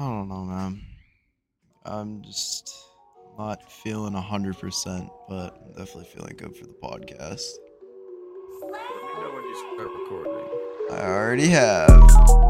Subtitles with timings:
[0.00, 0.80] I don't know, man.
[1.84, 2.74] I'm just
[3.36, 7.44] not feeling hundred percent, but I'm definitely feeling good for the podcast.
[8.62, 10.48] Let me know when you start recording.
[10.90, 12.49] I already have.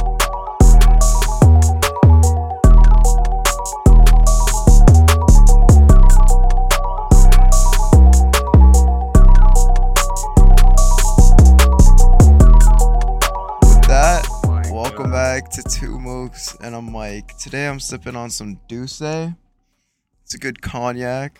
[15.30, 17.38] Back to Two Mooks and I'm Mike.
[17.38, 19.00] Today I'm sipping on some Douce.
[19.00, 21.38] It's a good cognac,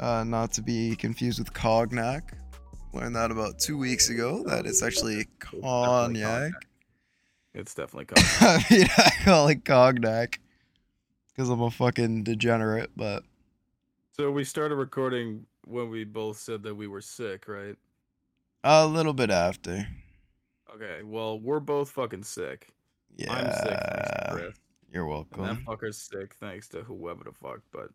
[0.00, 2.36] uh, not to be confused with cognac.
[2.92, 4.42] Learned that about two weeks ago.
[4.48, 6.50] That it's actually cognac.
[7.54, 8.40] It's definitely cognac.
[8.40, 10.40] I mean, I call it cognac
[11.28, 13.22] because I'm a fucking degenerate, but
[14.16, 17.76] so we started recording when we both said that we were sick, right?
[18.64, 19.86] a little bit after.
[20.74, 22.72] Okay, well, we're both fucking sick.
[23.28, 24.56] I'm sick, thanks to Yeah, Chris.
[24.92, 25.64] you're And that welcome.
[25.66, 27.60] fucker's sick, thanks to whoever the fuck.
[27.72, 27.90] But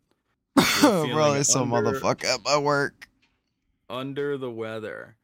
[0.80, 3.08] Probably some motherfucker at my work.
[3.90, 5.16] under the weather.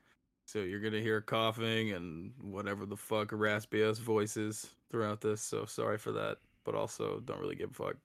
[0.46, 5.42] So you're gonna hear coughing and whatever the fuck raspy ass voices throughout this.
[5.42, 7.96] So sorry for that, but also don't really give a fuck.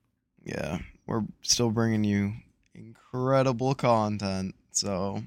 [0.44, 2.32] Yeah, we're still bringing you
[2.74, 4.54] incredible content.
[4.72, 5.22] So,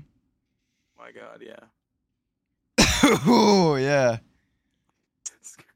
[0.97, 1.59] My God, yeah.
[3.29, 4.17] Ooh, yeah.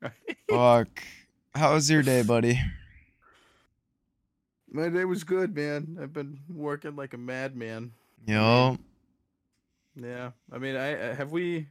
[0.49, 1.03] Fuck.
[1.55, 2.59] How was your day, buddy?
[4.71, 5.97] My day was good, man.
[6.01, 7.91] I've been working like a madman.
[8.25, 8.77] Yo,
[9.95, 11.67] Yeah, I mean, I I- have we.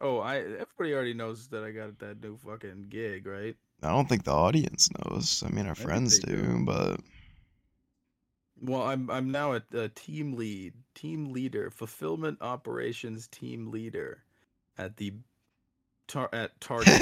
[0.00, 3.56] Oh, I everybody already knows that I got that new fucking gig, right?
[3.82, 5.42] I don't think the audience knows.
[5.44, 6.64] I mean, our think friends do, do.
[6.64, 7.00] but
[8.60, 14.22] Well, I'm I'm now a, a team lead, team leader, fulfillment operations team leader
[14.78, 15.14] at the
[16.08, 17.00] tar- uh, at Target.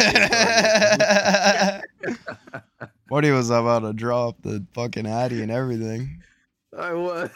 [3.08, 6.22] Buddy was about to drop the fucking Addy and everything.
[6.76, 7.30] I was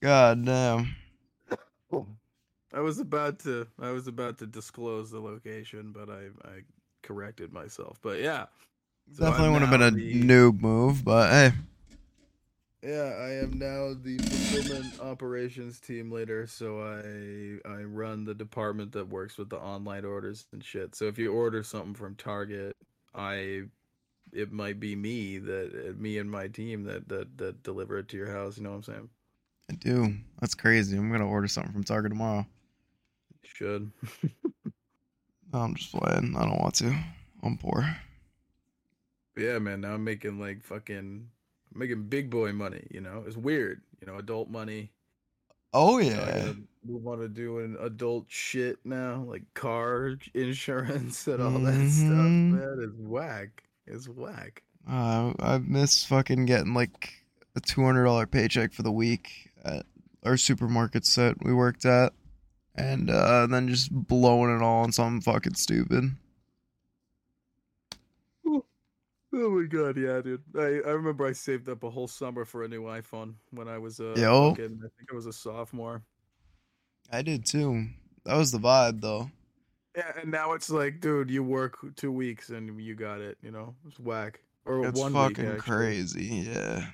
[0.00, 0.94] God damn.
[2.74, 6.60] I was about to I was about to disclose the location, but I I
[7.02, 7.98] corrected myself.
[8.02, 8.46] But yeah.
[9.12, 11.52] So Definitely would have been a the- noob move, but hey.
[12.82, 18.90] Yeah, I am now the fulfillment operations team leader, so I I run the department
[18.92, 20.96] that works with the online orders and shit.
[20.96, 22.76] So if you order something from Target,
[23.14, 23.64] I
[24.32, 28.16] it might be me that me and my team that that that deliver it to
[28.16, 28.56] your house.
[28.56, 29.08] You know what I'm saying?
[29.70, 30.14] I do.
[30.40, 30.96] That's crazy.
[30.96, 32.44] I'm gonna order something from Target tomorrow.
[33.44, 33.92] Should.
[35.52, 36.34] No, I'm just playing.
[36.34, 36.96] I don't want to.
[37.42, 37.84] I'm poor.
[39.36, 39.82] yeah, man.
[39.82, 41.28] Now I'm making like fucking
[41.72, 42.86] I'm making big boy money.
[42.90, 43.82] You know, it's weird.
[44.00, 44.90] You know, adult money.
[45.74, 46.52] Oh You know, I yeah.
[46.84, 52.08] move on to doing adult shit now, like car insurance and all that stuff.
[52.10, 52.50] Mhm.
[52.52, 53.62] Man, it's whack.
[53.86, 54.62] It's whack.
[54.88, 57.24] Uh, I miss fucking getting like
[57.56, 59.86] a two hundred dollar paycheck for the week at
[60.24, 62.12] our supermarket set we worked at,
[62.74, 66.16] and uh, then just blowing it all on something fucking stupid.
[69.34, 70.42] Oh my god, yeah, dude.
[70.56, 73.78] I, I remember I saved up a whole summer for a new iPhone when I
[73.78, 74.50] was a Yo.
[74.50, 76.02] fucking, I think I was a sophomore.
[77.10, 77.86] I did too.
[78.24, 79.30] That was the vibe though.
[79.96, 83.38] Yeah, and now it's like, dude, you work two weeks and you got it.
[83.42, 84.40] You know, it's whack.
[84.64, 86.46] Or It's one fucking week, crazy.
[86.48, 86.86] Yeah.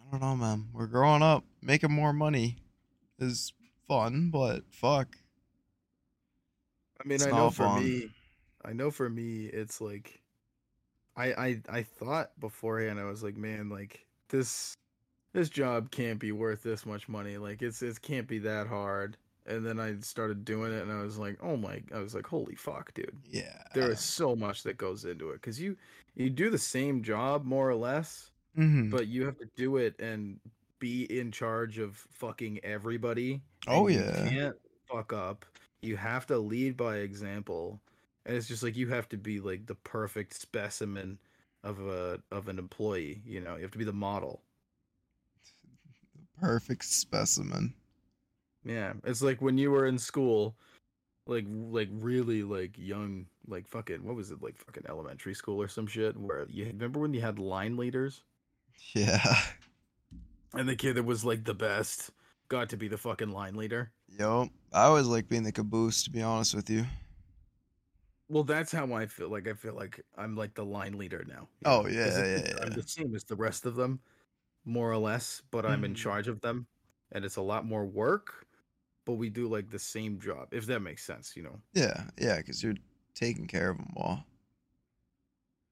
[0.00, 0.68] I don't know, man.
[0.72, 1.44] We're growing up.
[1.60, 2.56] Making more money
[3.18, 3.52] is
[3.86, 5.16] fun, but fuck.
[7.00, 7.84] I mean, It's I know for fun.
[7.84, 8.10] me,
[8.64, 10.21] I know for me, it's like,
[11.16, 14.74] I I I thought beforehand, I was like, man, like this
[15.32, 17.38] this job can't be worth this much money.
[17.38, 19.16] Like it's it can't be that hard.
[19.44, 22.26] And then I started doing it, and I was like, oh my, I was like,
[22.26, 23.16] holy fuck, dude.
[23.28, 23.60] Yeah.
[23.74, 25.76] There is so much that goes into it because you
[26.14, 29.98] you do the same job more or less, hmm but you have to do it
[29.98, 30.38] and
[30.78, 33.42] be in charge of fucking everybody.
[33.66, 34.28] Oh, and you yeah.
[34.28, 34.56] can't
[34.90, 35.44] fuck up.
[35.80, 37.80] You have to lead by example,
[38.26, 41.18] and it's just like you have to be like the perfect specimen
[41.64, 43.22] of a of an employee.
[43.24, 44.42] You know, you have to be the model.
[46.40, 47.74] Perfect specimen.
[48.64, 50.54] Yeah, it's like when you were in school,
[51.26, 55.68] like like really like young, like fucking what was it like fucking elementary school or
[55.68, 58.22] some shit where you remember when you had line leaders
[58.94, 59.36] Yeah.
[60.54, 62.10] and the kid that was like the best
[62.48, 63.90] got to be the fucking line leader.
[64.18, 66.84] Yo, I always like being the caboose, to be honest with you.
[68.32, 69.28] Well, that's how I feel.
[69.28, 71.48] Like I feel like I'm like the line leader now.
[71.64, 72.74] Oh, 'cause yeah, yeah, I'm yeah.
[72.74, 74.02] the same as the rest of them,
[74.64, 75.96] more or less, but I'm in Mhm.
[75.96, 76.68] charge of them,
[77.12, 78.48] and it's a lot more work.
[79.06, 81.36] But we do like the same job, if that makes sense.
[81.36, 81.62] You know.
[81.74, 82.76] Yeah, yeah, because you're
[83.14, 84.24] taking care of them all.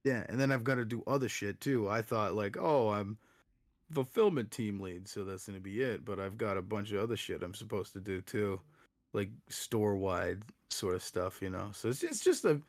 [0.05, 1.89] Yeah, and then I've got to do other shit too.
[1.89, 3.19] I thought like, oh, I'm
[3.93, 6.05] fulfillment team lead, so that's gonna be it.
[6.05, 8.63] But I've got a bunch of other shit I'm supposed to do too,
[9.13, 11.71] like store wide sort of stuff, you know.
[11.73, 12.61] So it's it's just a,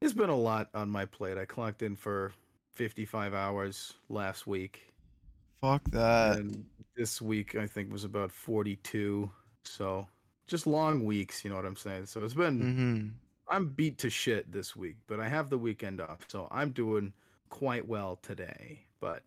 [0.00, 1.38] it's been a lot on my plate.
[1.38, 2.32] I clocked in for
[2.74, 4.92] 55 hours last week,
[5.62, 6.38] Fuck that.
[6.38, 6.64] and
[6.96, 9.30] this week I think was about 42.
[9.64, 10.06] So
[10.46, 12.06] just long weeks, you know what I'm saying.
[12.06, 13.08] So it's been Mm-hmm.
[13.48, 17.12] I'm beat to shit this week, but I have the weekend off, so I'm doing
[17.48, 18.80] quite well today.
[19.00, 19.22] But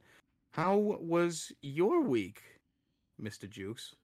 [0.51, 2.42] how was your week,
[3.18, 3.95] Mister Jukes?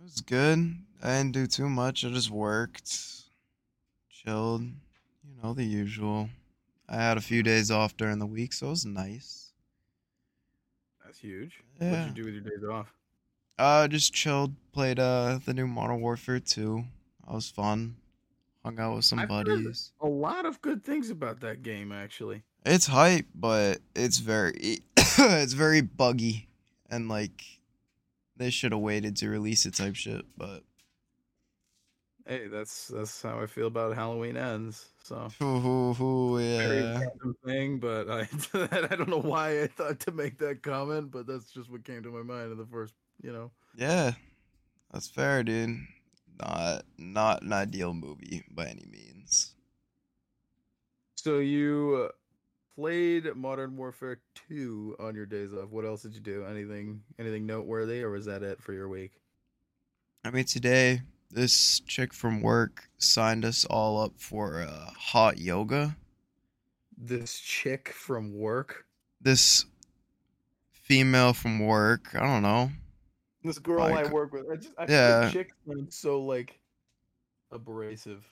[0.00, 0.76] It was good.
[1.02, 2.06] I didn't do too much.
[2.06, 2.90] I just worked,
[4.08, 6.30] chilled, you know, the usual.
[6.88, 9.52] I had a few days off during the week, so it was nice.
[11.04, 11.60] That's huge.
[11.78, 11.90] Yeah.
[11.90, 12.94] What'd you do with your days off?
[13.58, 16.82] Uh, just chilled, played uh the new Modern Warfare 2.
[17.26, 17.96] That was fun.
[18.64, 19.92] Hung out with some I've buddies.
[20.00, 22.42] A lot of good things about that game, actually.
[22.64, 26.48] It's hype, but it's very it's very buggy
[26.88, 27.59] and like
[28.40, 30.64] they should have waited to release it type shit, but
[32.26, 34.90] Hey, that's that's how I feel about Halloween ends.
[35.02, 37.00] So hoo, hoo, very yeah.
[37.44, 38.20] thing, but I
[38.54, 42.02] I don't know why I thought to make that comment, but that's just what came
[42.02, 43.50] to my mind in the first, you know.
[43.76, 44.12] Yeah.
[44.92, 45.78] That's fair, dude.
[46.40, 49.54] Not not an ideal movie by any means.
[51.16, 52.12] So you uh,
[52.80, 55.68] played Modern Warfare 2 on your days off.
[55.68, 56.46] What else did you do?
[56.46, 59.12] Anything anything noteworthy or was that it for your week?
[60.24, 65.94] I mean today this chick from work signed us all up for uh, hot yoga.
[66.96, 68.86] This chick from work.
[69.20, 69.66] This
[70.72, 72.70] female from work, I don't know.
[73.44, 74.46] This girl I work with.
[74.50, 75.22] I just I yeah.
[75.22, 75.30] yeah.
[75.30, 76.58] chick sounds so like
[77.52, 78.24] abrasive.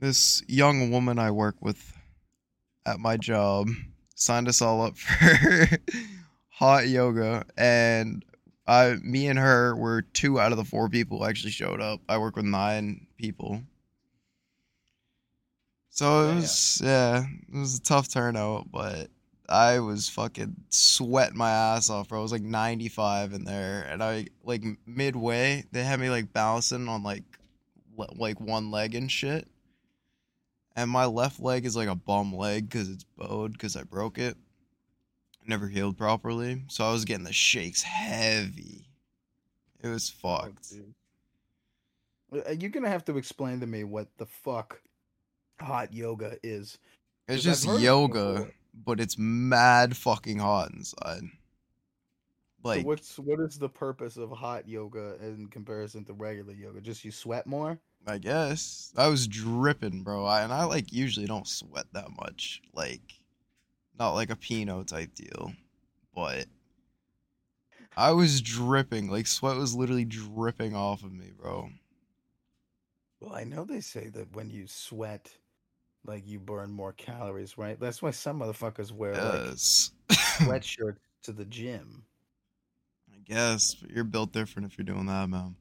[0.00, 1.95] this young woman I work with
[2.86, 3.68] at my job
[4.14, 5.68] signed us all up for
[6.48, 8.24] hot yoga and
[8.66, 12.00] I me and her were two out of the four people who actually showed up.
[12.08, 13.62] I work with nine people.
[15.90, 19.08] So it was yeah, it was a tough turnout, but
[19.48, 22.18] I was fucking sweating my ass off, bro.
[22.18, 26.88] I was like 95 in there, and I like midway they had me like balancing
[26.88, 27.24] on like
[27.96, 29.48] le- like one leg and shit,
[30.76, 34.18] and my left leg is like a bum leg because it's bowed because I broke
[34.18, 34.36] it,
[35.46, 38.86] never healed properly, so I was getting the shakes heavy.
[39.82, 40.72] It was Oh, fucked.
[42.32, 44.80] Uh, You're gonna have to explain to me what the fuck
[45.58, 46.78] hot yoga is.
[47.28, 48.48] It's just of it yoga,
[48.84, 51.22] but it's mad fucking hot inside.
[52.62, 56.80] Like so what's what is the purpose of hot yoga in comparison to regular yoga?
[56.80, 57.78] Just you sweat more?
[58.04, 60.24] I guess I was dripping, bro.
[60.24, 63.20] I, and I like usually don't sweat that much, like
[63.98, 65.54] not like a Pinot type deal,
[66.14, 66.46] but
[67.96, 69.10] I was dripping.
[69.10, 71.70] Like sweat was literally dripping off of me, bro.
[73.20, 75.38] Well, I know they say that when you sweat,
[76.04, 77.78] like you burn more calories, right?
[77.80, 79.90] That's why some motherfuckers wear like Yes,
[80.22, 82.06] sweatshirts to the gym.
[83.12, 85.56] I guess, but you're built different if you're doing that, man.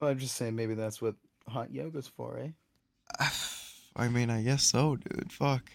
[0.00, 1.14] Well, I'm just saying maybe that's what
[1.48, 2.50] hot yoga's for, eh?
[3.96, 5.32] I mean, I guess so, dude.
[5.32, 5.70] Fuck.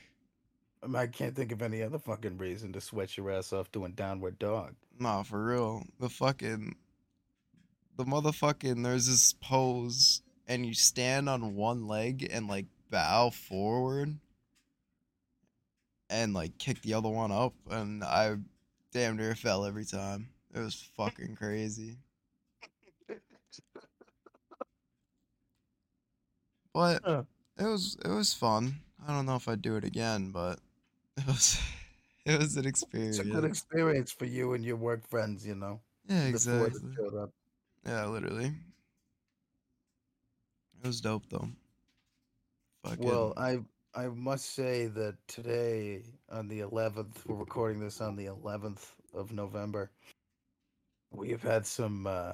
[0.83, 3.71] I, mean, I can't think of any other fucking reason to sweat your ass off
[3.71, 4.75] doing downward dog.
[4.99, 5.83] Nah, for real.
[5.99, 6.75] The fucking
[7.97, 14.17] the motherfucking there's this pose and you stand on one leg and like bow forward
[16.09, 18.35] and like kick the other one up and I
[18.91, 20.29] damn near fell every time.
[20.53, 21.97] It was fucking crazy.
[26.73, 27.23] But Huh.
[27.57, 28.75] it was it was fun.
[29.05, 30.59] I don't know if I'd do it again, but
[31.17, 31.59] it was
[32.25, 33.19] it was an experience.
[33.19, 35.81] It's a good experience for you and your work friends, you know.
[36.07, 36.97] Yeah, the four that exactly.
[37.85, 38.53] Yeah, literally.
[40.81, 41.49] It was dope though.
[42.83, 48.15] Fucking, Well, I I must say that today on the 11th, we're recording this on
[48.15, 49.91] the 11th of November.
[51.11, 52.33] We have had some uh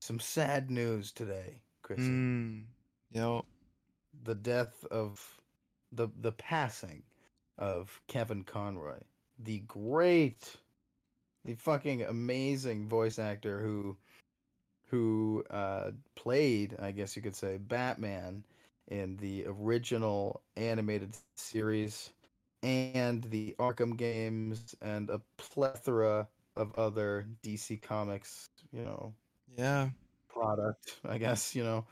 [0.00, 2.12] some sad news today, Chris.
[2.12, 2.64] mm,
[3.12, 3.44] yo,
[4.24, 5.40] The death of
[5.92, 7.02] the the passing
[7.58, 9.00] of Kevin Conroy,
[9.38, 10.56] the great,
[11.44, 13.96] the fucking amazing voice actor who
[14.88, 18.44] who uh played, I guess you could say, Batman
[18.88, 22.10] in the original animated series
[22.62, 29.14] and the Arkham games and a plethora of other DC Comics, you know,
[29.56, 29.90] yeah,
[30.28, 31.86] product, I guess, you know.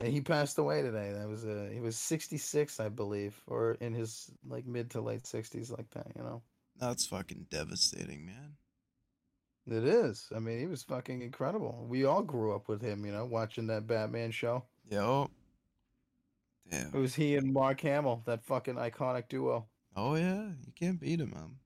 [0.00, 1.12] And he passed away today.
[1.12, 5.22] That was uh he was 66, I believe, or in his like mid to late
[5.22, 6.42] 60s like that, you know.
[6.78, 8.56] That's fucking devastating, man.
[9.68, 10.28] It is.
[10.34, 11.86] I mean, he was fucking incredible.
[11.88, 14.64] We all grew up with him, you know, watching that Batman show.
[14.90, 15.28] Yo.
[16.70, 16.94] Damn.
[16.94, 19.66] It was he and Mark Hamill, that fucking iconic duo.
[19.96, 21.56] Oh yeah, you can't beat him, man.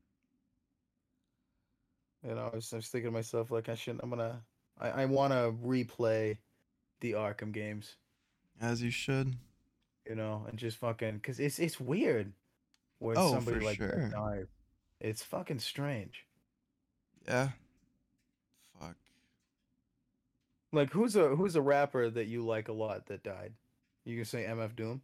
[2.27, 4.43] You know, I was, I was thinking to myself, like, I shouldn't, I'm gonna,
[4.79, 6.37] I, I want to replay
[7.01, 7.97] the Arkham games,
[8.61, 9.35] As you should.
[10.09, 12.33] you know, and just fucking, because it's, it's weird
[12.99, 14.09] when Oh, somebody like sure.
[14.11, 14.47] dies.
[15.00, 16.26] It's fucking strange.
[17.26, 17.50] Yeah.
[18.81, 18.97] Fuck.
[20.73, 23.52] Like, who's a, who's a rapper that you like a lot that died?
[24.05, 25.00] You can say MF Doom?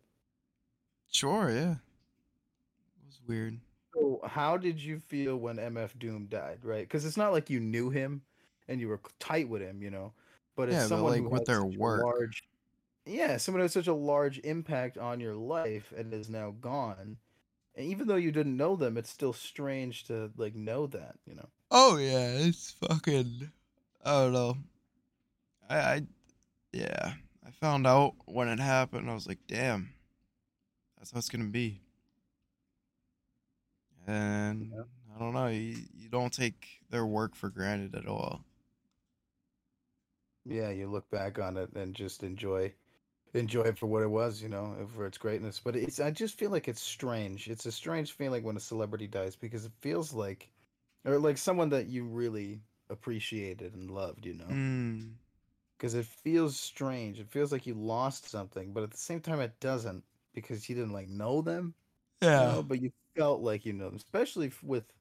[1.12, 1.72] Sure, yeah.
[1.72, 3.58] It was weird.
[3.94, 6.82] So, how did you feel when MF Doom died, right?
[6.82, 8.22] Because it's not like you knew him
[8.68, 10.12] and you were tight with him, you know.
[10.56, 12.02] But it's Yeah, but, someone like, who with their work.
[12.02, 12.42] large,
[13.06, 17.18] yeah, someone who had such a large impact on your life and is now gone.
[17.74, 21.34] And even though you didn't know them, it's still strange to like know that, you
[21.34, 21.48] know.
[21.70, 23.50] Oh yeah, it's fucking.
[24.04, 24.56] I don't know.
[25.68, 26.02] I, I,
[26.72, 27.14] yeah.
[27.46, 29.10] I found out when it happened.
[29.10, 29.94] I was like, damn,
[30.98, 31.80] that's how it's gonna be.
[34.06, 34.82] And Yeah.
[35.14, 35.48] I don't know.
[35.48, 38.44] You you don't take their work for granted at all.
[40.46, 42.72] Yeah, you look back on it and just enjoy
[43.36, 45.60] enjoy it for what it was, you know, for its greatness.
[45.60, 47.48] But it's I just feel like it's strange.
[47.48, 50.50] It's a strange feeling when a celebrity dies because it feels like
[51.04, 54.58] or like someone that you really appreciated and loved, you know.
[54.58, 55.18] Mm.
[55.78, 57.18] Because it feels strange.
[57.20, 60.74] It feels like you lost something, but at the same time it doesn't because you
[60.74, 61.74] didn't like know them,
[62.34, 62.48] you Yeah.
[62.48, 64.92] know, but you felt like you know them, especially with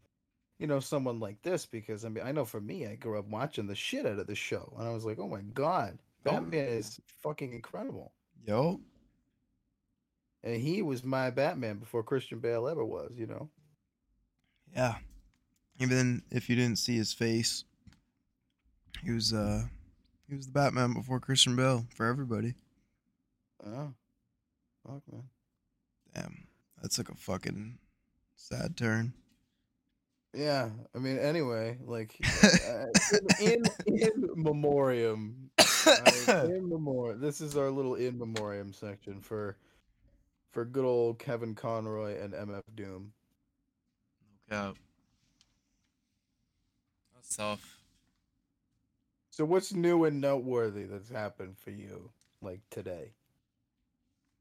[0.59, 3.27] you know someone like this because I mean I know for me I grew up
[3.27, 6.53] watching the shit out of the show and I was like, "Oh my god, Oh.
[6.53, 8.13] Batman is fucking incredible."
[8.43, 8.79] Yo.
[10.43, 13.49] And he was my Batman before Christian Bale ever was, you know.
[14.75, 14.95] Yeah.
[15.79, 17.63] Even if you didn't see his face,
[19.03, 19.63] he was uh
[20.29, 22.53] he was the Batman before Christian Bale for everybody.
[23.65, 23.93] Oh.
[24.85, 25.23] Fuck man.
[26.13, 26.47] Damn.
[26.81, 27.79] That took a fucking
[28.35, 29.13] sad turn.
[30.35, 32.13] Yeah, I mean anyway, like
[32.43, 32.85] uh,
[33.41, 37.19] in, in in memoriam I- in memoriam.
[37.19, 39.57] This is our little in memoriam section for
[40.51, 43.11] for good old Kevin Conroy and MF Doom.
[44.49, 44.75] No cap.
[47.13, 47.79] That's tough.
[49.31, 52.09] So what's new and noteworthy that's happened for you
[52.41, 53.11] like today?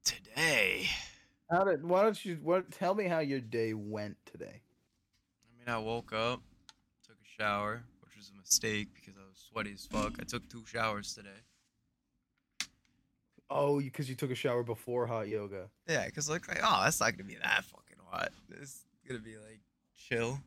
[0.04, 0.86] Today.
[1.50, 4.62] How did why don't you what tell me how your day went today?
[5.42, 6.42] I mean, I woke up,
[7.06, 9.23] took a shower, which was a mistake because I was
[9.54, 10.14] sweaty as fuck.
[10.20, 11.28] I took two showers today.
[13.48, 15.68] Oh, because you took a shower before hot yoga.
[15.88, 18.30] Yeah, because like, like, oh, that's not gonna be that fucking hot.
[18.60, 19.60] It's gonna be like
[19.96, 20.40] chill.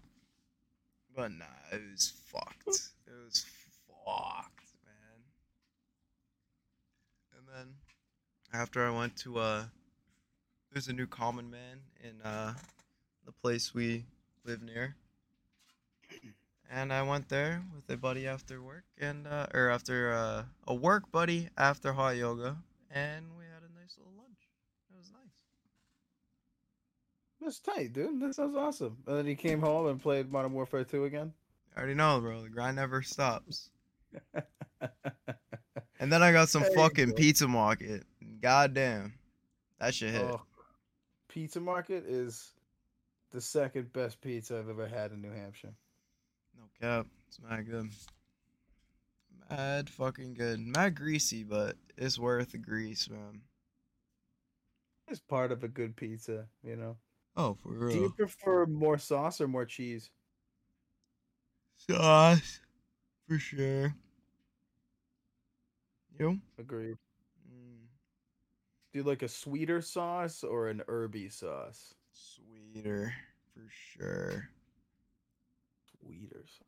[1.15, 2.67] But nah, it was fucked.
[2.67, 3.45] It was
[3.87, 5.21] fucked, man.
[7.37, 7.75] And then
[8.53, 9.63] after I went to uh,
[10.73, 12.55] there's a new common man in uh,
[13.25, 14.03] the place we
[14.43, 14.95] live near.
[16.69, 20.75] And I went there with a buddy after work, and uh, or after uh, a
[20.75, 22.57] work buddy after hot yoga,
[22.91, 24.49] and we had a nice little lunch.
[24.91, 25.31] It was nice.
[27.41, 28.19] That's tight, dude.
[28.21, 28.97] That sounds awesome.
[29.07, 31.31] And then he came home and played Modern Warfare 2 again.
[31.75, 32.41] I already know, bro.
[32.41, 33.69] The grind never stops.
[35.99, 37.15] And then I got some There fucking go.
[37.15, 38.03] pizza market.
[38.39, 39.13] God damn.
[39.79, 40.21] That shit hit.
[40.21, 40.41] Oh,
[41.27, 42.51] pizza Market is
[43.31, 45.73] the second best pizza I've ever had in New Hampshire.
[46.81, 47.07] Cap.
[47.27, 47.89] It's mad good.
[49.49, 50.59] Mad fucking good.
[50.59, 53.41] Mad greasy, but it's worth the grease, man.
[55.07, 56.97] It's part of a good pizza, you know.
[57.35, 57.93] Oh, for real.
[57.95, 60.09] Do you prefer more sauce or more cheese?
[61.89, 62.59] Sauce.
[63.27, 63.95] For sure.
[66.19, 66.39] You?
[66.59, 66.95] Agreed.
[67.47, 67.85] Mm,
[68.91, 71.93] Do you like a sweeter sauce or an herby sauce?
[72.11, 73.13] sweeter.
[73.53, 74.49] For sure.
[76.01, 76.66] Sweeter sauce.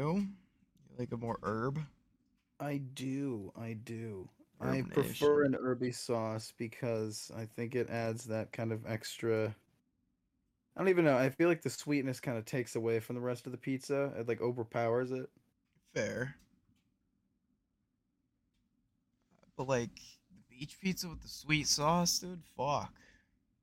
[0.00, 0.14] You?
[0.16, 1.78] You like a more herb?
[2.58, 3.52] I do.
[3.54, 4.30] I do.
[4.58, 9.54] I prefer an herby sauce because I think it adds that kind of extra.
[10.74, 11.18] I don't even know.
[11.18, 14.12] I feel like the sweetness kind of takes away from the rest of the pizza.
[14.18, 15.28] It like overpowers it.
[15.94, 16.34] Fair.
[19.54, 22.90] But like the beach pizza with the sweet sauce, dude, fuck.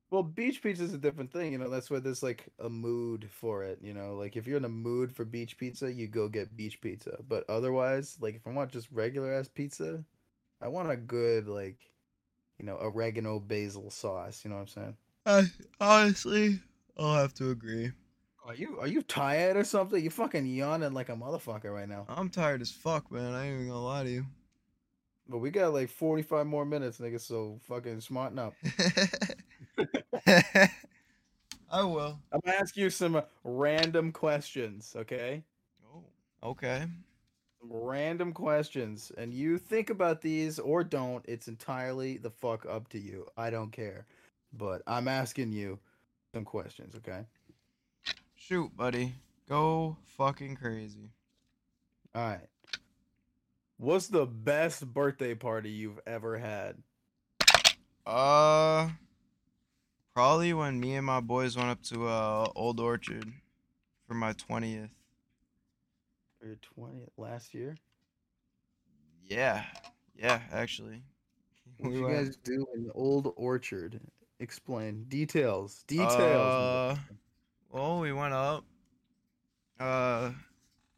[0.09, 1.69] Well, beach pizza is a different thing, you know.
[1.69, 4.15] That's why there's like a mood for it, you know.
[4.15, 7.17] Like if you're in a mood for beach pizza, you go get beach pizza.
[7.27, 10.03] But otherwise, like if I want just regular ass pizza,
[10.61, 11.91] I want a good like
[12.57, 14.43] you know, oregano basil sauce.
[14.43, 14.97] You know what I'm saying?
[15.25, 15.43] I
[15.79, 16.59] honestly,
[16.97, 17.91] I'll have to agree.
[18.45, 20.01] Are you are you tired or something?
[20.01, 22.05] You fucking yawning like a motherfucker right now.
[22.07, 23.33] I'm tired as fuck, man.
[23.33, 24.25] I ain't even gonna lie to you.
[25.27, 27.19] But we got like 45 more minutes, nigga.
[27.19, 28.53] So fucking smarten up.
[31.71, 32.19] I will.
[32.31, 35.43] I'm gonna ask you some random questions, okay?
[35.85, 36.03] Oh,
[36.49, 36.85] okay.
[37.59, 41.25] Some random questions, and you think about these or don't.
[41.27, 43.27] It's entirely the fuck up to you.
[43.37, 44.05] I don't care,
[44.53, 45.79] but I'm asking you
[46.33, 47.25] some questions, okay?
[48.35, 49.13] Shoot, buddy.
[49.49, 51.09] Go fucking crazy.
[52.13, 52.47] All right.
[53.77, 56.75] What's the best birthday party you've ever had?
[58.05, 58.89] Uh,
[60.17, 63.31] probably when me and my boys went up to uh Old Orchard
[64.07, 64.89] for my twentieth.
[66.39, 67.77] For your 20th last year?
[69.23, 69.63] Yeah,
[70.15, 71.03] yeah, actually.
[71.77, 73.99] What We did you went- guys do in old orchard?
[74.39, 75.83] Explain details.
[75.85, 76.11] Details.
[76.15, 76.95] Uh,
[77.69, 78.63] well, we went up.
[79.79, 80.31] Uh,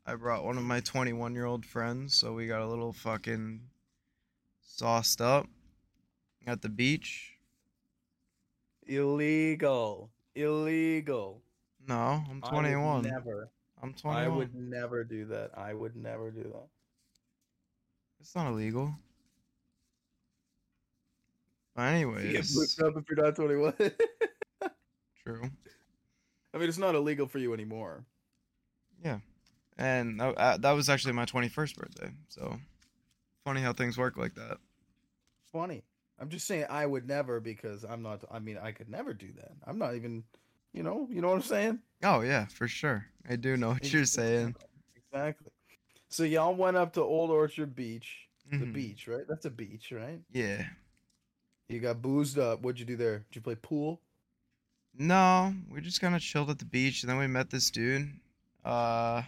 [0.06, 3.60] I brought one of my 21 year old friends, so we got a little fucking
[4.62, 5.48] sauced up
[6.48, 7.34] at the beach.
[8.90, 10.10] Illegal.
[10.34, 11.42] Illegal.
[11.88, 13.04] No, I'm I 21.
[13.04, 13.50] never.
[13.82, 14.24] I'm 21.
[14.24, 15.52] I would never do that.
[15.56, 16.68] I would never do that.
[18.20, 18.94] It's not illegal.
[21.76, 23.74] But You get anyways, booked up if you're not 21.
[25.24, 25.50] true.
[26.54, 28.04] I mean, it's not illegal for you anymore.
[29.06, 29.20] Yeah,
[29.78, 32.10] and that, uh, that was actually my 21st birthday.
[32.28, 32.60] So
[33.46, 34.58] funny how things work like that.
[35.54, 35.84] Funny.
[36.20, 38.24] I'm just saying I would never because I'm not.
[38.32, 39.52] I mean, I could never do that.
[39.66, 40.24] I'm not even.
[40.74, 41.08] You know.
[41.10, 41.80] You know what I'm saying?
[42.04, 43.06] Oh yeah, for sure.
[43.30, 44.56] I do know what you're saying.
[44.96, 45.52] Exactly.
[46.10, 48.28] So y'all went up to Old Orchard Beach.
[48.52, 48.74] The Mhm.
[48.74, 49.26] beach, right?
[49.28, 50.20] That's a beach, right?
[50.32, 50.66] Yeah.
[51.68, 52.62] You got boozed up.
[52.62, 53.20] What'd you do there?
[53.20, 54.02] Did you play pool?
[54.98, 58.10] No, we just kind of chilled at the beach, and then we met this dude.
[58.66, 59.22] Uh,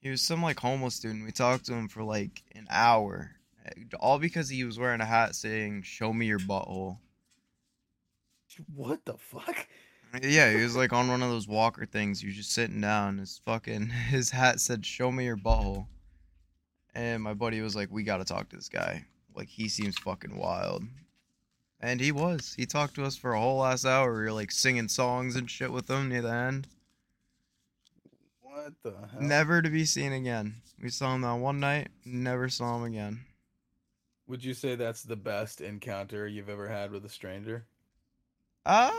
[0.00, 1.12] he was some like homeless dude.
[1.16, 3.32] and We talked to him for like an hour,
[4.00, 6.98] all because he was wearing a hat saying "Show me your butthole."
[8.74, 9.68] What the fuck?
[10.22, 12.20] Yeah, he was like on one of those walker things.
[12.20, 13.18] He was just sitting down.
[13.18, 15.86] His fucking his hat said "Show me your butthole,"
[16.94, 19.04] and my buddy was like, "We gotta talk to this guy.
[19.34, 20.84] Like he seems fucking wild."
[21.80, 22.54] And he was.
[22.56, 24.12] He talked to us for a whole last hour.
[24.12, 26.66] We were like singing songs and shit with him near the end.
[28.40, 29.20] What the hell?
[29.20, 30.56] Never to be seen again.
[30.82, 31.88] We saw him that one night.
[32.04, 33.20] Never saw him again.
[34.28, 37.66] Would you say that's the best encounter you've ever had with a stranger?
[38.64, 38.90] Uh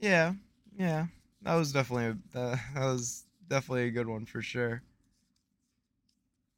[0.00, 0.32] yeah,
[0.76, 1.06] yeah.
[1.42, 4.82] That was definitely a, that, that was definitely a good one for sure.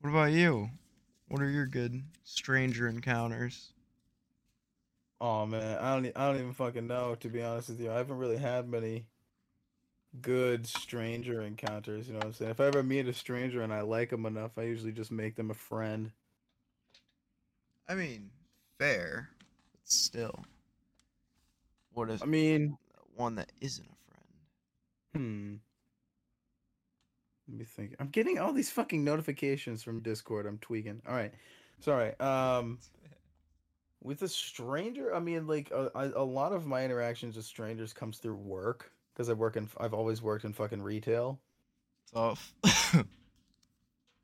[0.01, 0.71] What about you?
[1.29, 3.73] What are your good stranger encounters?
[5.23, 6.17] Oh man, I don't.
[6.17, 7.15] I don't even fucking know.
[7.15, 9.07] To be honest with you, I haven't really had many
[10.21, 12.07] good stranger encounters.
[12.07, 12.51] You know what I'm saying?
[12.53, 15.37] If I ever meet a stranger and I like them enough, I usually just make
[15.37, 16.13] them a friend.
[17.89, 18.31] I mean,
[18.79, 19.29] fair,
[19.73, 20.45] but still.
[21.93, 22.77] What if I mean,
[23.15, 25.27] one that isn't a friend?
[25.27, 25.55] hmm.
[27.49, 27.95] Let me think.
[27.99, 30.47] I'm getting all these fucking notifications from Discord.
[30.47, 31.03] I'm tweaking.
[31.07, 31.33] All right,
[31.81, 32.19] sorry.
[32.19, 32.79] Um,
[34.03, 37.93] with a stranger, I mean, like a, a a lot of my interactions with strangers
[37.93, 39.69] comes through work because I work in.
[39.79, 41.41] I've always worked in fucking retail.
[42.15, 42.55] Tough.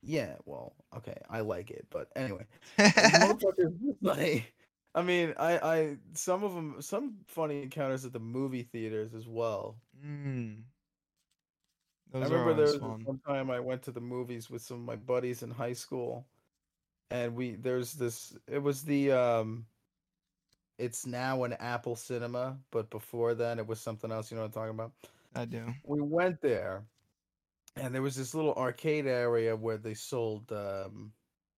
[0.08, 2.46] Yeah, well, okay, I like it, but anyway,
[2.78, 4.54] these motherfuckers like,
[4.94, 9.28] I mean, I, I, some of them, some funny encounters at the movie theaters as
[9.28, 9.76] well.
[10.02, 10.62] mm.
[12.14, 13.02] I remember there was fun.
[13.04, 16.24] one time I went to the movies with some of my buddies in high school,
[17.10, 18.34] and we there's this.
[18.50, 19.66] It was the um.
[20.78, 24.30] It's now an Apple Cinema, but before then it was something else.
[24.30, 24.92] You know what I'm talking about?
[25.34, 25.66] I do.
[25.84, 26.84] we went there
[27.80, 31.12] and there was this little arcade area where they sold um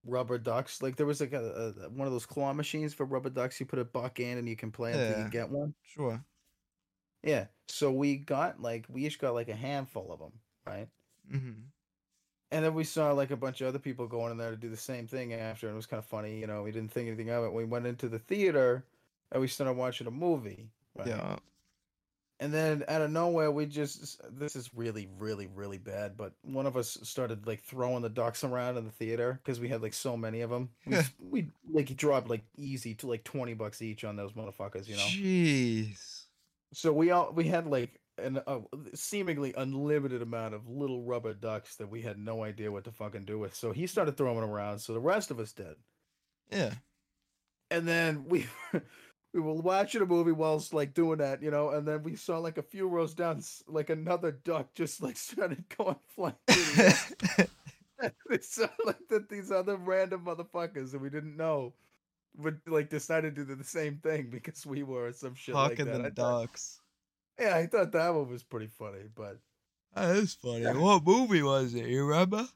[0.05, 3.29] rubber ducks like there was like a, a one of those claw machines for rubber
[3.31, 6.25] ducks you put a buck in and you can play until you get one Sure.
[7.23, 10.89] yeah so we got like we each got like a handful of them right
[11.31, 11.61] Mm-hmm.
[12.51, 14.69] and then we saw like a bunch of other people going in there to do
[14.71, 17.07] the same thing after and it was kind of funny you know we didn't think
[17.07, 18.89] anything of it we went into the theater
[19.31, 21.07] and we started watching a movie right?
[21.07, 21.39] Yeah.
[22.43, 26.17] And then out of nowhere, we just this is really, really, really bad.
[26.17, 29.69] But one of us started like throwing the ducks around in the theater because we
[29.69, 30.71] had like so many of them.
[30.87, 34.97] We, we like dropped like easy to like twenty bucks each on those motherfuckers, you
[34.97, 35.03] know.
[35.05, 36.25] Jeez.
[36.73, 38.61] So we all we had like an a
[38.95, 43.27] seemingly unlimited amount of little rubber ducks that we had no idea what to fucking
[43.27, 43.55] do with.
[43.55, 44.79] So he started throwing them around.
[44.79, 45.77] So the rest of us did.
[46.51, 46.73] Yeah.
[47.71, 48.47] and then we
[49.33, 52.39] we were watching a movie whilst like doing that, you know, and then we saw
[52.39, 56.35] like a few rows down, like another duck just like started going flying.
[56.49, 57.47] through the air.
[58.31, 61.75] it sounded like that these other random motherfuckers that we didn't know
[62.39, 65.85] would like decided to do the same thing because we were some shit like that.
[65.85, 66.81] the I thought- ducks.
[67.39, 69.39] yeah, I thought that one was pretty funny, but
[69.95, 70.63] That is funny.
[70.63, 70.73] Yeah.
[70.79, 71.87] What movie was it?
[71.89, 72.49] You remember?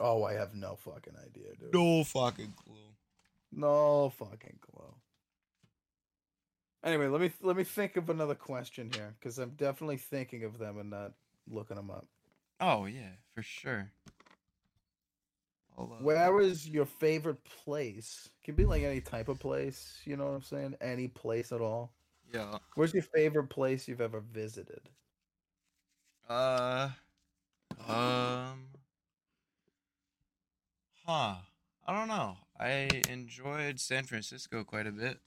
[0.00, 1.72] oh, I have no fucking idea, dude.
[1.72, 2.74] No fucking clue.
[3.52, 4.92] No fucking clue.
[6.84, 10.58] Anyway, let me let me think of another question here because I'm definitely thinking of
[10.58, 11.12] them and not
[11.50, 12.06] looking them up.
[12.60, 13.90] Oh yeah, for sure.
[15.78, 18.28] Uh, Where is your favorite place?
[18.44, 19.98] Can be like any type of place.
[20.04, 20.76] You know what I'm saying?
[20.82, 21.92] Any place at all.
[22.32, 22.58] Yeah.
[22.74, 24.90] Where's your favorite place you've ever visited?
[26.28, 26.90] Uh.
[27.88, 28.66] Um.
[31.06, 31.36] Huh.
[31.86, 32.36] I don't know.
[32.58, 35.18] I enjoyed San Francisco quite a bit.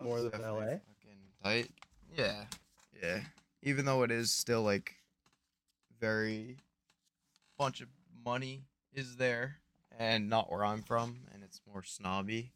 [0.00, 0.60] That More than LA?
[0.60, 1.70] Fucking tight.
[2.16, 2.44] Yeah.
[3.02, 3.20] Yeah.
[3.62, 4.94] Even though it is still like
[6.00, 6.56] very
[7.58, 7.88] bunch of
[8.24, 9.56] money is there
[9.98, 12.52] and not where I'm from and it's more snobby.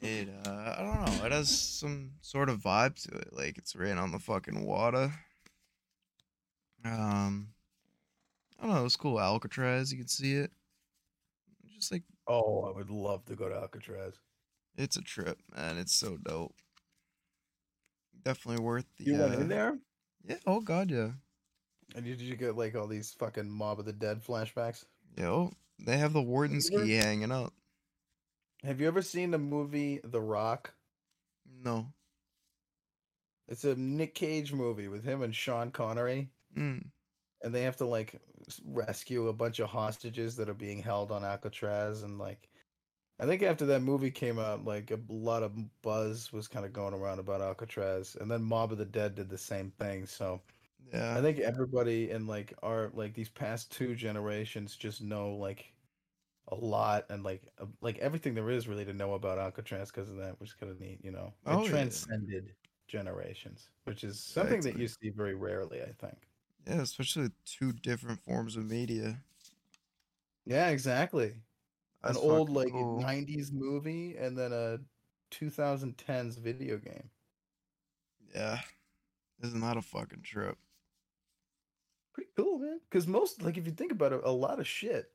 [0.00, 3.32] It uh I don't know, it has some sort of vibe to it.
[3.32, 5.12] Like it's right on the fucking water.
[6.84, 7.50] Um
[8.58, 9.20] I don't know, it's cool.
[9.20, 10.50] Alcatraz, you can see it.
[11.76, 14.14] Just like Oh, I would love to go to Alcatraz.
[14.76, 15.76] It's a trip, man.
[15.78, 16.54] It's so dope.
[18.24, 19.78] Definitely worth the You went uh, in there,
[20.28, 21.10] Yeah, oh god, yeah.
[21.94, 24.84] and did you get like all these fucking Mob of the Dead flashbacks?
[25.16, 27.52] Yo, they have the warden's key hanging up.
[28.62, 30.74] Have you ever seen the movie The Rock?
[31.64, 31.86] No.
[33.48, 36.28] It's a Nick Cage movie with him and Sean Connery.
[36.58, 36.84] Mm.
[37.42, 38.20] and they have to like
[38.66, 42.49] rescue a bunch of hostages that are being held on Alcatraz and like
[43.20, 45.52] I think after that movie came out like a lot of
[45.82, 49.28] buzz was kind of going around about Alcatraz and then Mob of the Dead did
[49.28, 50.40] the same thing so
[50.92, 51.16] Yeah.
[51.16, 55.72] I think everybody in like our like these past two generations just know like
[56.48, 60.10] a lot and like uh, like everything there is really to know about Alcatraz because
[60.10, 61.70] of that which is kind of neat you know it Oh, yeah.
[61.70, 62.54] transcended
[62.88, 66.28] generations which is something that you see very rarely I think
[66.66, 69.18] yeah, especially two different forms of media.
[70.44, 71.34] Yeah, exactly.
[72.02, 73.02] That's An old like cool.
[73.02, 74.78] 90s movie and then a
[75.30, 77.10] 2010s video game.
[78.34, 78.60] Yeah.
[79.42, 80.56] Isn't that a fucking trip?
[82.12, 82.80] Pretty cool, man.
[82.90, 85.12] Cuz most like if you think about it, a lot of shit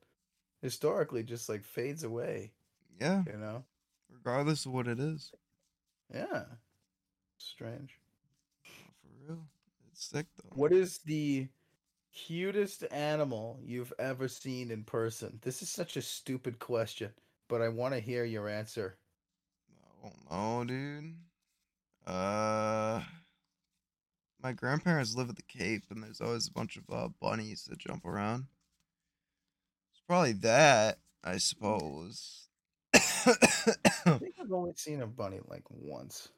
[0.61, 2.53] historically just like fades away,
[2.99, 3.63] Yeah, you know?
[4.09, 5.31] regardless of what it is.
[6.13, 6.45] Yeah.
[7.37, 7.99] Strange.
[8.63, 9.47] For real.
[9.91, 10.49] It's sick though.
[10.55, 11.47] What is the
[12.15, 15.39] cutest animal you've ever seen in person?
[15.41, 17.11] This is such a stupid question,
[17.47, 18.97] but I want to hear your answer.
[20.31, 21.15] Oh don't dude.
[22.05, 23.01] Uh,
[24.41, 27.79] my grandparents live at the Cape, and there's always a bunch of uh, bunnies that
[27.79, 28.45] jump around.
[29.91, 32.47] It's probably that, I suppose.
[32.93, 32.99] I
[34.19, 36.29] think I've only seen a bunny like once.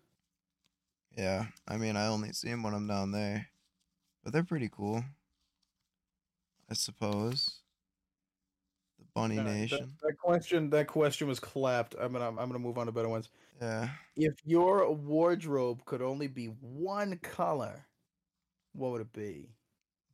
[1.17, 3.47] yeah, I mean, I only see them when I'm down there,
[4.23, 5.03] but they're pretty cool.
[6.69, 7.59] I suppose.
[8.99, 9.93] The Bunny Alright, that- Nation.
[10.01, 11.95] That, question, that question was clapped.
[11.99, 13.29] I'm gonna, I'm gonna move on to better ones.
[13.61, 13.89] Yeah.
[14.15, 17.85] If your wardrobe could only be one color,
[18.73, 19.49] what would it be?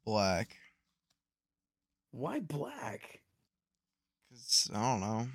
[0.05, 0.55] Black.
[2.11, 3.21] Why black?
[4.29, 5.27] Cause I don't know.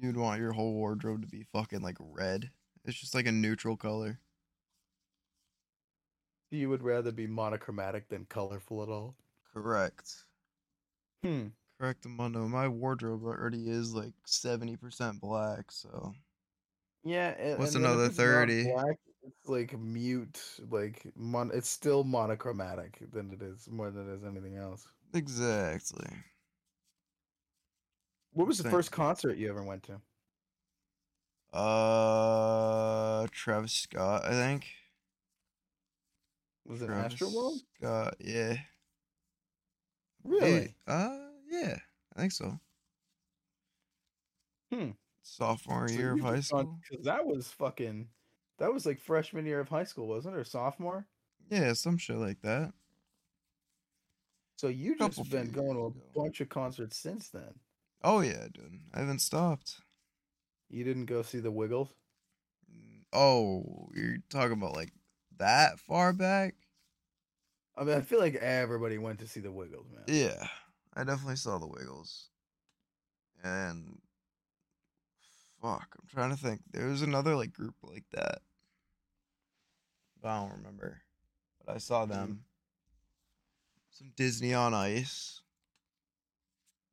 [0.00, 2.50] You'd want your whole wardrobe to be fucking like red.
[2.84, 4.20] It's just like a neutral color.
[6.50, 9.16] You would rather be monochromatic than colorful at all.
[9.52, 10.24] Correct.
[11.22, 11.48] Hmm.
[11.80, 12.48] Correct, Amundo.
[12.48, 16.12] My wardrobe already is like seventy percent black, so
[17.04, 17.34] Yeah.
[17.38, 18.64] And, What's and another 30?
[18.72, 20.40] Black, it's like mute.
[20.70, 21.50] Like mon.
[21.54, 24.86] It's still monochromatic than it is more than it is anything else.
[25.14, 26.08] exactly.
[28.32, 30.00] What was the first concert you ever went to?
[31.56, 34.66] Uh, Travis Scott, I think.
[36.66, 37.58] Was it Travis Astroworld?
[37.78, 38.56] Scott, yeah.
[40.28, 40.74] Really?
[40.86, 41.18] Yeah, Uh,
[41.50, 41.76] yeah,
[42.14, 42.58] I think so.
[44.72, 44.90] Hmm.
[45.22, 46.78] Sophomore So year of high school.
[46.88, 48.08] Because that was fucking.
[48.58, 51.06] That was like freshman year of high school, wasn't it, or sophomore?
[51.50, 52.72] Yeah, some shit like that.
[54.56, 56.02] So you just been going to a ago.
[56.14, 57.54] bunch of concerts since then.
[58.02, 58.80] Oh yeah, dude.
[58.92, 59.76] I haven't stopped.
[60.68, 61.94] You didn't go see the Wiggles?
[63.12, 64.92] Oh, you're talking about like
[65.38, 66.56] that far back?
[67.78, 70.04] I mean, I feel like everybody went to see the Wiggles, man.
[70.08, 70.48] Yeah,
[70.96, 72.30] I definitely saw the Wiggles.
[73.44, 74.00] And
[75.62, 75.86] fuck.
[76.00, 76.60] I'm trying to think.
[76.72, 78.40] There was another like group like that.
[80.24, 81.02] I don't remember.
[81.64, 82.12] But I saw mm-hmm.
[82.12, 82.44] them.
[83.90, 85.40] Some Disney on Ice.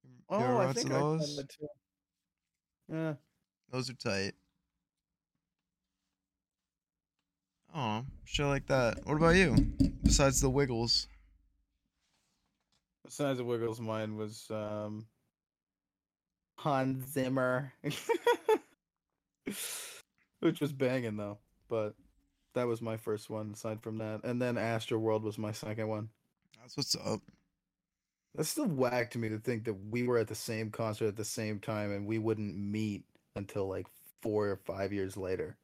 [0.03, 1.35] You Oh, I think I those?
[1.35, 1.47] those.
[2.91, 3.13] Yeah.
[3.71, 4.33] Those are tight.
[7.77, 8.99] Oh, shit like that.
[9.03, 9.53] What about you?
[10.01, 11.07] Besides the Wiggles.
[13.03, 15.07] Besides the Wiggles, mine was um
[16.57, 17.73] Hans Zimmer,
[20.39, 21.38] which was banging though.
[21.67, 21.95] But
[22.53, 23.51] that was my first one.
[23.53, 26.07] Aside from that, and then Astro World was my second one.
[26.61, 27.19] That's what's up.
[28.35, 31.17] That's still whack to me to think that we were at the same concert at
[31.17, 33.03] the same time and we wouldn't meet
[33.35, 33.88] until like
[34.21, 35.57] four or five years later.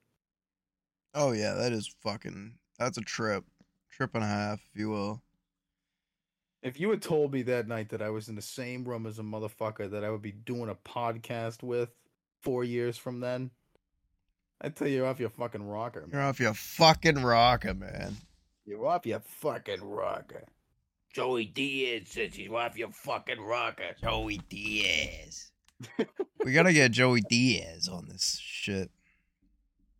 [1.13, 2.53] Oh yeah, that is fucking.
[2.79, 3.43] That's a trip,
[3.89, 5.21] trip and a half, if you will.
[6.63, 9.19] If you had told me that night that I was in the same room as
[9.19, 11.89] a motherfucker that I would be doing a podcast with
[12.41, 13.49] four years from then,
[14.61, 18.15] I'd tell you you're off your fucking rocker, You're off your fucking rocker, man.
[18.65, 20.43] You're off your fucking rocker.
[21.13, 23.95] Joey Diaz says he's off your fucking rocker.
[24.01, 25.51] Joey Diaz.
[26.45, 28.91] we gotta get Joey Diaz on this shit.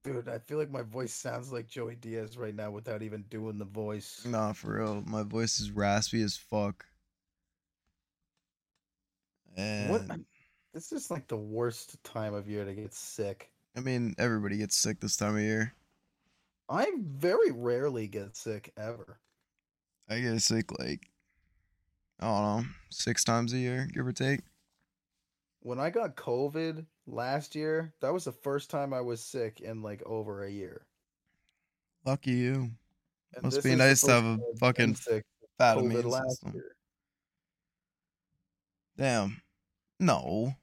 [0.04, 3.60] Dude, I feel like my voice sounds like Joey Diaz right now without even doing
[3.60, 4.24] the voice.
[4.26, 5.04] Nah, for real.
[5.06, 6.86] My voice is raspy as fuck.
[9.56, 10.20] And What?
[10.74, 13.52] This is like the worst time of year to get sick.
[13.76, 15.74] I mean, everybody gets sick this time of year.
[16.70, 19.20] I very rarely get sick ever.
[20.10, 21.10] I get sick like
[22.22, 24.42] I don't know, six times a year, give or take.
[25.62, 29.82] When I got COVID last year, that was the first time I was sick in
[29.82, 30.86] like over a year.
[32.06, 32.72] Lucky you.
[33.36, 35.26] And Must be nice to have a time I've been fucking sick
[35.58, 36.54] Fat immune last system.
[36.54, 36.76] year.
[38.98, 39.42] Damn.
[40.00, 40.56] No.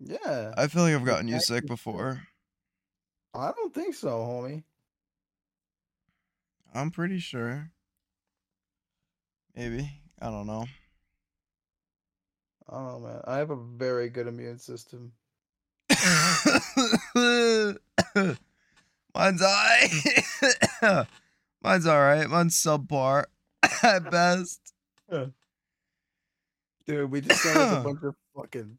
[0.00, 2.22] Yeah, I feel like I've gotten you sick before.
[3.34, 4.64] I don't think so, homie.
[6.74, 7.70] I'm pretty sure.
[9.54, 9.88] Maybe.
[10.20, 10.66] I don't know.
[12.68, 13.20] I man.
[13.26, 15.12] I have a very good immune system.
[19.14, 19.90] Mine's alright.
[21.62, 22.28] Mine's alright.
[22.30, 23.24] Mine's subpar
[23.82, 24.60] at best.
[26.86, 28.78] Dude, we just got like a bunch of fucking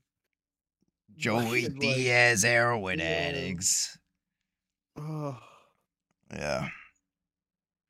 [1.15, 3.05] Joey fucking, like, Diaz heroin yeah.
[3.05, 3.97] addicts.
[4.97, 5.37] Oh,
[6.33, 6.69] Yeah.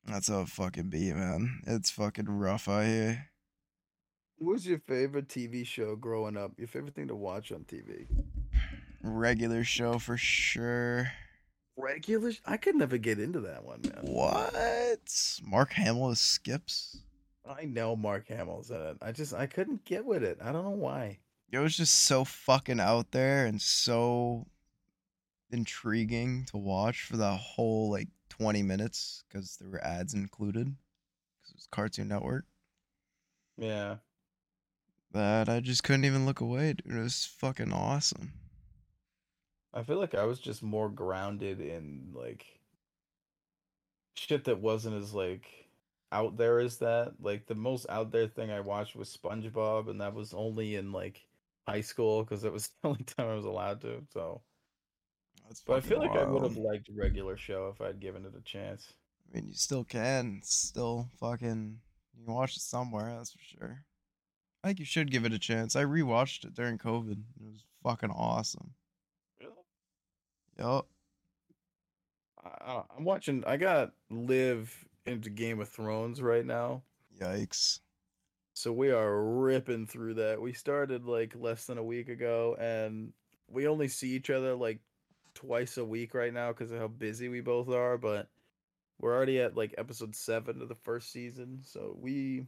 [0.06, 1.62] That's how it fucking be, man.
[1.66, 3.30] It's fucking rough out here.
[4.44, 6.52] What was your favorite TV show growing up?
[6.58, 8.06] Your favorite thing to watch on TV?
[9.02, 11.10] Regular show for sure.
[11.76, 12.32] Regular?
[12.46, 14.02] I could never get into that one, man.
[14.02, 15.40] What?
[15.42, 16.98] Mark Hamill is skips?
[17.48, 18.96] I know Mark Hamill's in it.
[19.02, 20.38] I just I couldn't get with it.
[20.42, 21.18] I don't know why.
[21.50, 24.46] It was just so fucking out there and so
[25.50, 31.50] intriguing to watch for the whole like 20 minutes because there were ads included because
[31.50, 32.44] it was Cartoon Network.
[33.56, 33.96] Yeah.
[35.14, 36.96] That I just couldn't even look away, dude.
[36.96, 38.32] It was fucking awesome.
[39.72, 42.44] I feel like I was just more grounded in like
[44.16, 45.46] shit that wasn't as like
[46.10, 47.14] out there as that.
[47.20, 50.90] Like the most out there thing I watched was SpongeBob, and that was only in
[50.92, 51.24] like
[51.68, 54.02] high school because that was the only time I was allowed to.
[54.12, 54.42] So,
[55.46, 56.64] That's but I feel like I would have wild.
[56.72, 58.92] liked regular show if I'd given it a chance.
[59.32, 60.38] I mean, you still can.
[60.40, 61.78] It's still fucking.
[62.16, 63.84] You can watch it somewhere, that's for sure.
[64.64, 65.76] I think you should give it a chance.
[65.76, 67.12] I rewatched it during COVID.
[67.12, 68.72] It was fucking awesome.
[69.38, 69.52] Really?
[70.58, 70.86] Yup.
[72.42, 73.44] I, I- I'm watching.
[73.46, 74.74] I got Live
[75.04, 76.82] into Game of Thrones right now.
[77.20, 77.80] Yikes.
[78.54, 80.40] So we are ripping through that.
[80.40, 83.12] We started like less than a week ago, and
[83.50, 84.78] we only see each other like
[85.34, 87.98] twice a week right now because of how busy we both are.
[87.98, 88.28] But
[88.98, 92.46] we're already at like episode seven of the first season, so we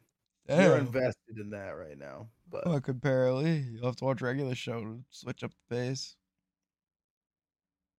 [0.49, 2.29] we're invested in that right now.
[2.51, 3.59] But Fuck, apparently.
[3.59, 6.17] You'll have to watch regular show to switch up the pace.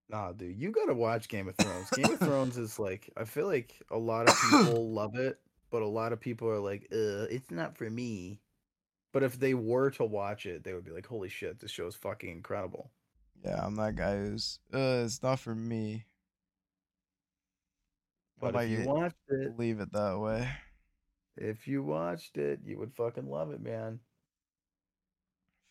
[0.09, 1.89] nah, dude, you gotta watch Game of Thrones.
[1.91, 5.81] Game of Thrones is like I feel like a lot of people love it, but
[5.81, 8.41] a lot of people are like, "Uh, it's not for me."
[9.13, 11.87] But if they were to watch it, they would be like, "Holy shit, this show
[11.87, 12.91] is fucking incredible."
[13.43, 16.05] Yeah, I'm that guy who's, uh, it's not for me.
[18.39, 20.49] But But if I you watched it, Leave it that way.
[21.37, 23.99] If you watched it, you would fucking love it, man.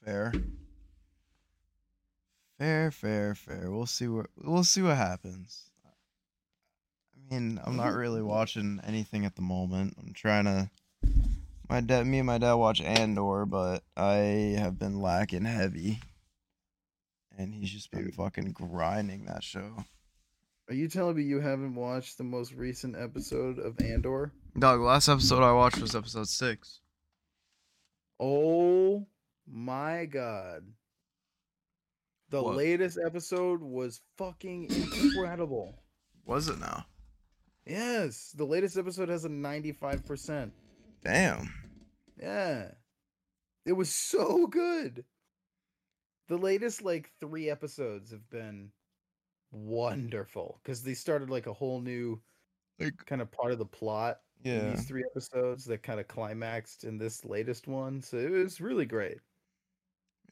[0.05, 0.33] Fair.
[2.59, 3.71] Fair, fair, fair.
[3.71, 5.71] We'll see what we'll see what happens.
[5.85, 9.95] I mean, I'm not really watching anything at the moment.
[9.99, 10.71] I'm trying to
[11.69, 16.01] my dad me and my dad watch Andor, but I have been lacking heavy.
[17.37, 19.85] and he's just been fucking grinding that show.
[20.69, 24.33] Are you telling me you haven't watched the most recent episode of Andor?
[24.59, 26.81] Dog, last episode I watched was episode six.
[28.19, 29.07] Oh
[29.47, 30.65] my god.
[32.31, 32.57] The What?
[32.57, 35.83] latest episode was fucking incredible.
[36.25, 36.87] Was it now?
[37.65, 40.51] yes, the latest episode has a 95%.
[41.05, 41.53] Damn.
[42.21, 42.73] Yeah.
[43.65, 45.05] It was so good.
[46.29, 48.71] The latest like 3 episodes have been
[49.51, 52.23] wonderful cuz they started like a whole new
[52.79, 54.23] Like, kind of part of the plot
[54.55, 54.69] in yeah.
[54.69, 58.03] these 3 episodes that kind of climaxed in this latest one.
[58.03, 59.21] So it was really great.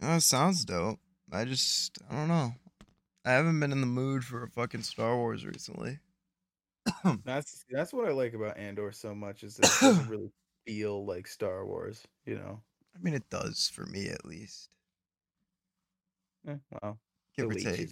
[0.01, 1.01] That sounds dope.
[1.33, 2.55] I just, I don't know.
[3.25, 6.01] I haven't been in the mood for a fucking Star Wars recently.
[7.25, 10.31] That's that's what I like about Andor so much is that it doesn't really
[10.67, 12.63] feel like Star Wars, you know.
[12.95, 14.71] I mean, it does for me at least.
[16.47, 17.01] Eh, well,
[17.37, 17.91] Give or take.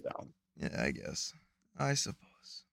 [0.57, 1.33] Yeah, I guess.
[1.77, 2.65] I suppose.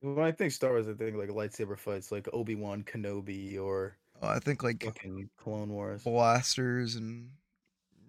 [0.00, 3.96] When I think Star Wars, I think like lightsaber fights, like Obi Wan Kenobi or
[4.22, 6.02] Oh, I think like fucking Clone Wars.
[6.02, 7.30] blasters and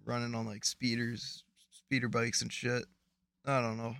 [0.04, 2.84] running on like speeders, speeder bikes and shit.
[3.46, 3.94] I don't know.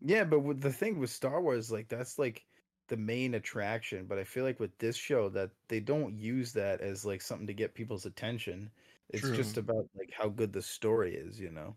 [0.00, 2.44] Yeah, but the thing with Star Wars, like that's like
[2.88, 4.06] the main attraction.
[4.06, 7.46] But I feel like with this show, that they don't use that as like something
[7.46, 8.70] to get people's attention.
[9.10, 11.76] It's just about like how good the story is, you know.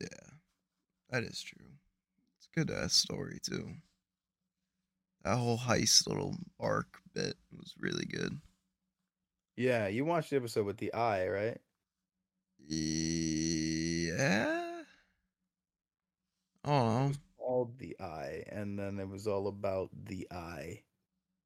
[0.00, 0.08] Yeah,
[1.12, 1.66] that is true.
[2.36, 3.68] It's a good ass story too.
[5.22, 8.40] That whole heist little arc bit was really good.
[9.56, 11.60] Yeah, you watched the episode with the eye, right?
[12.66, 13.72] Yeah.
[16.64, 17.12] Oh.
[17.38, 20.82] Called the eye, and then it was all about the eye.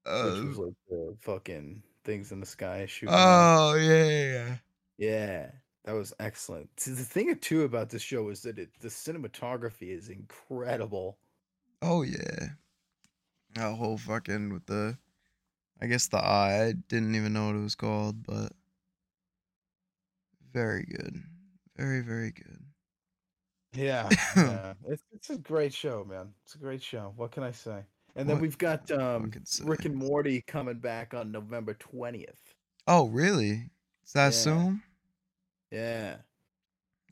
[0.04, 3.14] which Uh, was like the fucking things in the sky shooting.
[3.18, 4.56] oh yeah, yeah.
[4.98, 5.50] yeah,
[5.86, 6.78] that was excellent.
[6.78, 11.18] See, the thing too about this show is that it the cinematography is incredible.
[11.80, 12.50] Oh yeah.
[13.54, 14.98] That whole fucking with the
[15.80, 16.66] I guess the eye.
[16.66, 18.52] I didn't even know what it was called, but
[20.52, 21.22] very good.
[21.76, 22.64] Very, very good.
[23.72, 24.74] Yeah, yeah.
[24.88, 26.32] It's it's a great show, man.
[26.44, 27.12] It's a great show.
[27.16, 27.84] What can I say?
[28.14, 29.32] And then What we've got um?
[29.62, 32.54] Rick and Morty coming back on November twentieth.
[32.86, 33.70] Oh, really?
[34.04, 34.30] Is that Yeah.
[34.32, 34.82] soon?
[35.70, 36.16] Yeah,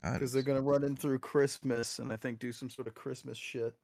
[0.03, 3.39] because they're gonna run in through Christmas and I think do some sort of Christmas
[3.39, 3.75] shit.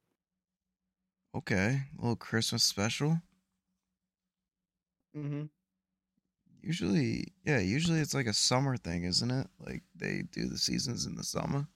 [1.35, 3.21] Okay, a little Christmas special.
[5.15, 5.43] Mm-hmm.
[6.61, 9.47] Usually, yeah, usually it's like a summer thing, isn't it?
[9.59, 11.67] Like they do the seasons in the summer.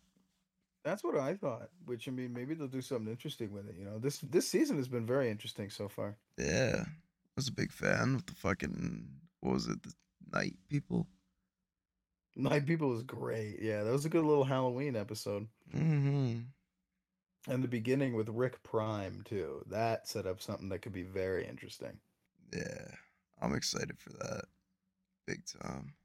[0.84, 1.69] That's what I thought.
[1.86, 3.75] Which I mean, maybe they'll do something interesting with it.
[3.77, 6.15] You know, this this season has been very interesting so far.
[6.38, 9.08] Yeah, I was a big fan of the fucking
[9.39, 9.93] what was it, the
[10.31, 11.08] night people?
[12.36, 13.58] Night People was great.
[13.62, 15.48] Yeah, that was a good little Halloween episode.
[15.74, 16.39] Mm-hmm.
[17.48, 19.63] And the beginning with Rick Prime too.
[19.69, 22.00] That set up something that could be very interesting.
[22.54, 22.88] Yeah,
[23.41, 24.45] I'm excited for that,
[25.26, 25.93] big time.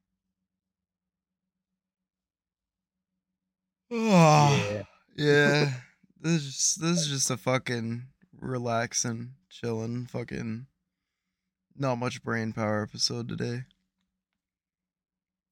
[3.90, 4.82] Yeah.
[5.16, 5.72] yeah.
[6.22, 8.02] This is just, this is just a fucking
[8.38, 10.66] relaxing, chilling, fucking
[11.74, 13.62] not much brain power episode today.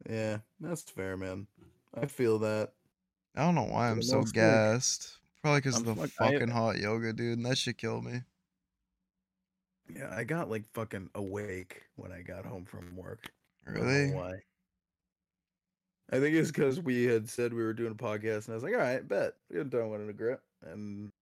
[0.08, 1.46] Yeah, that's fair, man.
[1.94, 2.72] I feel that.
[3.36, 5.18] I don't know why I'm so gassed.
[5.42, 7.38] Probably because of the fuck- I- fucking hot yoga, dude.
[7.38, 8.22] And that should kill me.
[9.94, 13.30] Yeah, I got like fucking awake when I got home from work.
[13.66, 14.10] I don't know Really?
[14.12, 14.32] Why?
[16.10, 18.62] I think it's because we had said we were doing a podcast, and I was
[18.64, 21.12] like, "All right, bet we can throw one in a grip." And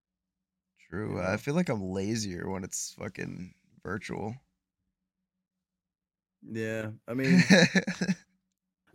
[0.89, 1.21] True.
[1.21, 4.35] I feel like I'm lazier when it's fucking virtual.
[6.49, 7.43] yeah, I mean,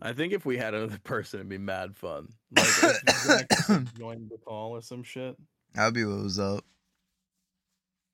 [0.02, 2.30] I think if we had another person, it'd be mad fun.
[2.56, 5.36] Like if Zach just joined the call or some shit.
[5.74, 6.64] That'd be what was up.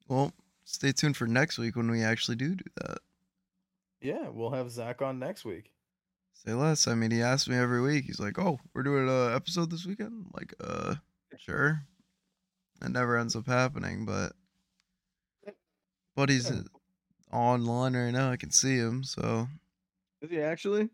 [0.07, 0.31] Well,
[0.65, 2.97] stay tuned for next week when we actually do do that.
[4.01, 5.71] Yeah, we'll have Zach on next week.
[6.45, 6.87] Say less.
[6.87, 8.05] I mean, he asks me every week.
[8.05, 10.95] He's like, "Oh, we're doing an episode this weekend." I'm like, uh,
[11.37, 11.81] sure.
[12.81, 14.33] It never ends up happening, but
[16.15, 16.61] but he's Yeah.
[17.31, 18.29] online right now.
[18.31, 19.47] I can see him, so
[20.21, 20.89] Is he actually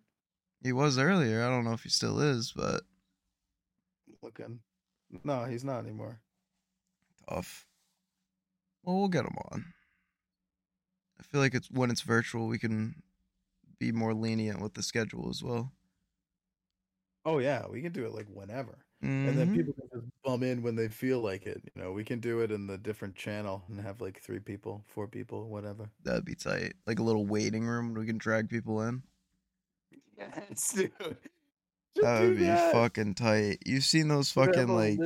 [0.64, 1.43] he was earlier.
[1.43, 2.84] I don't know if he still is, but
[4.22, 4.61] looking?
[5.24, 6.22] No, he's not anymore.
[7.28, 7.68] tough.
[8.84, 9.74] Well, we'll get him on.
[11.20, 13.01] I feel like it's when it's virtual, we can
[13.80, 15.74] be more lenient with the schedule as well.
[17.26, 18.86] Oh yeah, we can do it like whenever.
[19.24, 19.51] And then Mhm.
[19.51, 21.64] people can just bum in when they feel like it.
[21.76, 24.84] You know, we can do it in the different channel and have like three people,
[24.88, 25.91] four people, whatever.
[26.03, 26.74] that'd be tight.
[26.86, 29.03] Like a little waiting room we can drag people in.
[30.18, 30.91] Yes, dude.
[30.99, 32.72] Just That would be that.
[32.72, 33.59] fucking tight.
[33.66, 34.99] You've seen those fucking like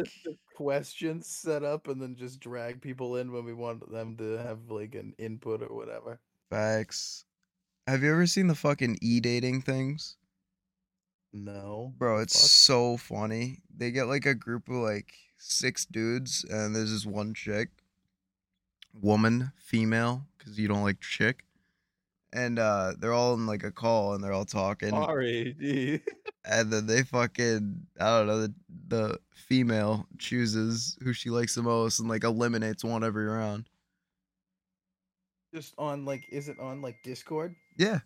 [0.55, 4.69] questions set up and then just drag people in when we want them to have
[4.69, 6.19] like an input or whatever.
[6.49, 7.25] facts.
[7.87, 10.17] Have you ever seen the fucking e dating things?
[11.33, 11.93] No.
[11.97, 12.49] Bro, it's Fuck.
[12.49, 13.59] so funny.
[13.75, 17.69] They get like a group of like six dudes, and there's this one chick,
[18.93, 21.43] woman, female, because you don't like chick,
[22.33, 26.01] and uh, they're all in like a call and they're all talking, R.A.D.
[26.45, 28.53] and then they fucking I don't know the
[28.87, 33.69] the female chooses who she likes the most and like eliminates one every round.
[35.53, 37.55] Just on like, is it on like Discord?
[37.77, 37.99] Yeah,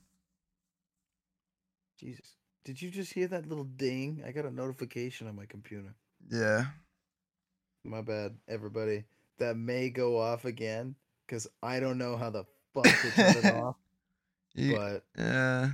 [1.99, 2.36] Jesus.
[2.63, 4.24] Did you just hear that little ding?
[4.26, 5.95] I got a notification on my computer.
[6.30, 6.65] yeah.
[7.84, 9.05] My bad, everybody.
[9.39, 10.93] That may go off again
[11.26, 12.45] because I don't know how the
[12.76, 13.76] fuck to turn it off.
[14.56, 15.70] You, But yeah.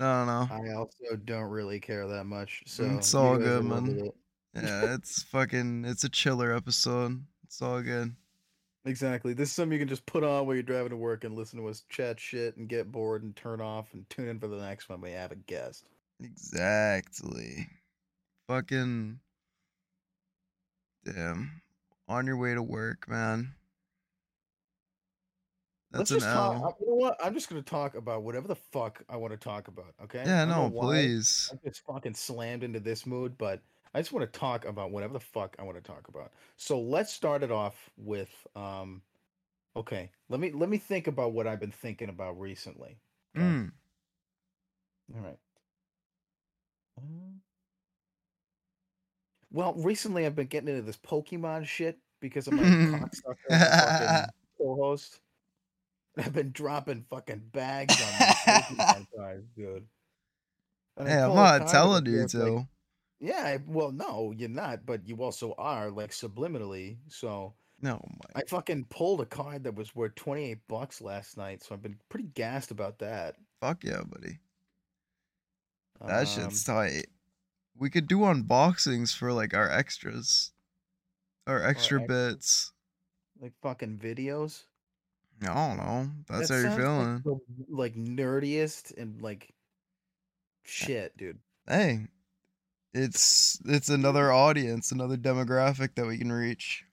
[0.00, 0.48] I don't know.
[0.50, 2.62] I also don't really care that much.
[2.66, 4.10] Mm, so It's all good, man.
[4.54, 7.24] Yeah, it's fucking it's a chiller episode.
[7.44, 8.14] It's all good.
[8.84, 9.32] Exactly.
[9.32, 11.60] This is something you can just put on while you're driving to work and listen
[11.60, 14.56] to us chat shit and get bored and turn off and tune in for the
[14.56, 15.84] next one we have a guest.
[16.20, 17.68] Exactly.
[18.48, 19.20] Fucking
[21.04, 21.62] damn.
[22.08, 23.54] On your way to work, man.
[25.92, 26.54] That's Let's an just talk.
[26.56, 26.64] L.
[26.66, 27.16] uh, You know what?
[27.22, 29.94] I'm just gonna talk about whatever the fuck I want to talk about.
[30.02, 30.22] Okay?
[30.24, 31.48] Yeah, I no, know please.
[31.52, 33.60] I'm just fucking slammed into this mood, but
[33.92, 36.32] I just want to talk about whatever the fuck I want to talk about.
[36.56, 39.02] So let's start it off with um
[39.76, 42.96] okay, let me let me think about what I've been thinking about recently.
[43.36, 43.44] okay?
[43.44, 43.72] Mm.
[45.14, 45.38] All right.
[49.50, 55.20] Well, recently I've been getting into this Pokemon shit because of my cocksucker fucking co-host.
[56.18, 58.30] I've been dropping fucking bags on
[58.98, 59.86] these cards, dude.
[60.98, 62.68] I Hey, I'm not telling you it's like, to.
[63.20, 66.98] yeah, well, no, you're not, but you also are, like subliminally.
[67.08, 67.98] So No,
[68.34, 71.82] my I fucking pulled a card that was worth 28 bucks last night, so I've
[71.82, 73.36] been pretty gassed about that.
[73.60, 74.38] fuck yeah, buddy.
[76.06, 77.06] That Um, shit's tight.
[77.76, 80.52] We could do unboxings for like our extras.
[81.46, 82.32] Our extra extras.
[82.34, 82.72] bits.
[83.40, 84.64] like fucking videos.
[85.48, 86.10] I don't know.
[86.28, 87.14] That's That how you're feeling.
[87.14, 87.38] Like, the,
[87.68, 89.50] like nerdiest and like eh,
[90.64, 91.38] shit, dude.
[91.68, 92.06] hey
[92.94, 96.84] it's it's another audience another demographic that we can reach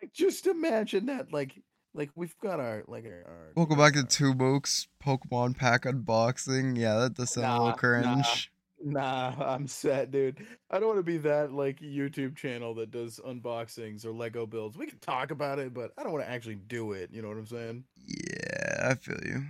[0.00, 1.32] Like just imagine that.
[1.32, 1.62] Like
[1.94, 3.24] like we've got our like our.
[3.26, 7.76] our welcome back to two Mooks pokemon pack unboxing yeah that does sound a little
[7.76, 8.59] cringe Nah,
[8.96, 10.46] I'm set, dude.
[10.70, 14.76] I don't want to be that like YouTube channel that does unboxings or Lego builds.
[14.78, 17.10] We can talk about it, but I don't want to actually do it.
[17.12, 17.84] You know what I'm saying?
[17.96, 19.42] yeah i feel you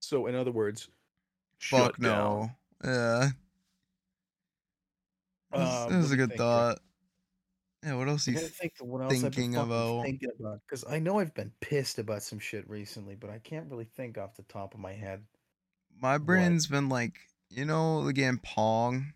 [0.00, 0.88] So, in other words,
[1.58, 2.50] fuck shut down.
[2.82, 3.30] no yeah
[5.52, 6.78] Um, this is a good think thought
[7.84, 10.02] yeah what else you think what else thinking about?
[10.04, 13.70] thinking about because I know I've been pissed about some shit recently, but I can't
[13.70, 15.24] really think off the top of my head.
[16.00, 17.14] my brain's been like
[17.54, 19.12] you know the game pong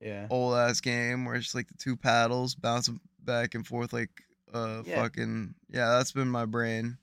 [0.00, 0.26] Yeah.
[0.30, 4.10] old ass game where it's like the two paddles bouncing back and forth like
[4.52, 5.02] uh Yeah.
[5.02, 6.98] fucking yeah that's been my brain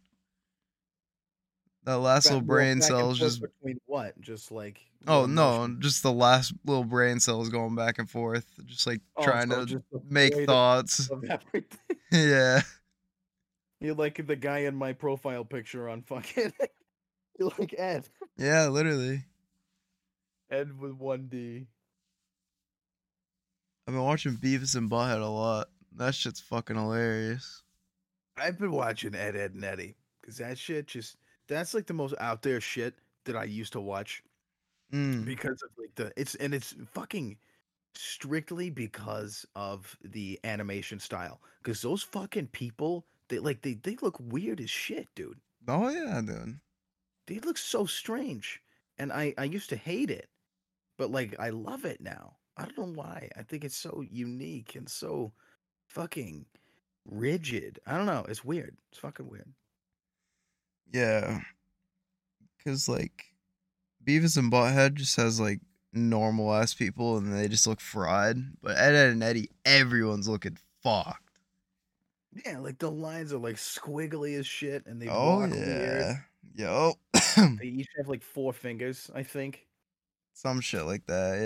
[1.84, 4.20] that last Ba- little brain back and cells just between what?
[4.20, 5.82] Just like oh no emotion?
[5.82, 9.62] just the last little brain cells going back and forth just like Oh, trying so
[9.62, 11.10] to just make thoughts
[12.12, 12.62] yeah
[13.80, 16.52] You're like the guy in my profile picture on fucking.
[17.40, 18.10] You're like Ed.
[18.38, 19.24] yeah literally
[20.52, 21.68] Ed with one D.
[23.88, 27.64] i've been watching beavis and butthead a lot that shit's fucking hilarious
[28.38, 32.14] I've been watching Ed, Edd, and Eddy because that shit just that's like the most
[32.20, 32.96] out there shit
[33.26, 34.24] that I used to watch
[34.94, 35.26] mm.
[35.26, 37.38] because of like the it's and it's fucking
[37.96, 44.18] strictly because of the animation style because those fucking people they like they they look
[44.20, 45.40] weird as shit, dude.
[45.68, 46.60] oh yeah dude
[47.28, 48.62] They look so strange,
[48.98, 50.30] and I I used to hate it,
[51.00, 52.36] but like I love it now.
[52.58, 53.30] I don't know why.
[53.38, 55.32] I think it's so unique and so
[55.88, 56.46] fucking
[57.06, 57.80] rigid.
[57.88, 58.26] I don't know.
[58.28, 58.76] It's weird.
[58.92, 59.52] It's fucking weird.
[60.94, 61.40] Yeah.
[62.64, 63.34] Cause like
[64.06, 65.62] Beavis and Butthead just has like
[65.94, 68.36] normal ass people and they just look fried.
[68.62, 71.24] But Ed, Edd and Eddy, everyone's looking fucked.
[72.46, 75.68] Yeah, like the lines are like squiggly as shit, and they oh walk weird.
[75.68, 76.16] yeah.
[76.56, 76.94] Yo.
[77.60, 79.66] They each have like four fingers, I think.
[80.40, 81.38] Some shit like that,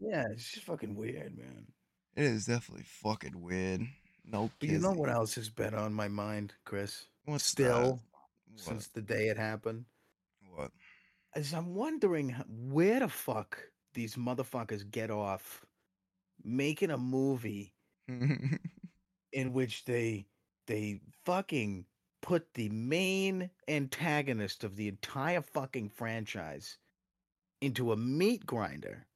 [0.00, 0.08] yeah.
[0.10, 1.66] Yeah, it's just fucking weird, man.
[2.14, 3.80] It is definitely fucking weird.
[4.24, 7.06] No But you know what else has been on my mind, Chris?
[7.24, 8.00] What's Still,
[8.54, 8.60] that?
[8.62, 9.86] since the day it happened,
[10.54, 10.70] What?
[11.34, 13.58] As I'm wondering where the fuck
[13.94, 15.66] these motherfuckers get off
[16.44, 17.74] making a movie
[18.08, 20.26] in which they
[20.68, 21.86] they fucking
[22.22, 26.78] put the main antagonist of the entire fucking franchise
[27.60, 29.06] into a meat grinder,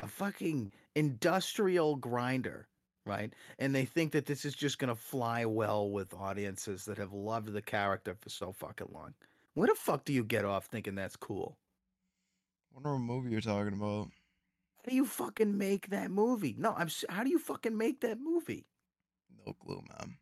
[0.00, 2.68] a fucking industrial grinder,
[3.06, 3.32] right?
[3.58, 7.52] And they think that this is just gonna fly well with audiences that have loved
[7.52, 9.14] the character for so fucking long.
[9.54, 11.56] Where the fuck do you get off thinking that's cool?
[12.74, 14.08] wonder what movie you're talking about.
[14.76, 16.54] How do you fucking make that movie?
[16.58, 16.88] No, I'm.
[17.08, 18.66] How do you fucking make that movie?
[19.46, 20.16] No clue, man.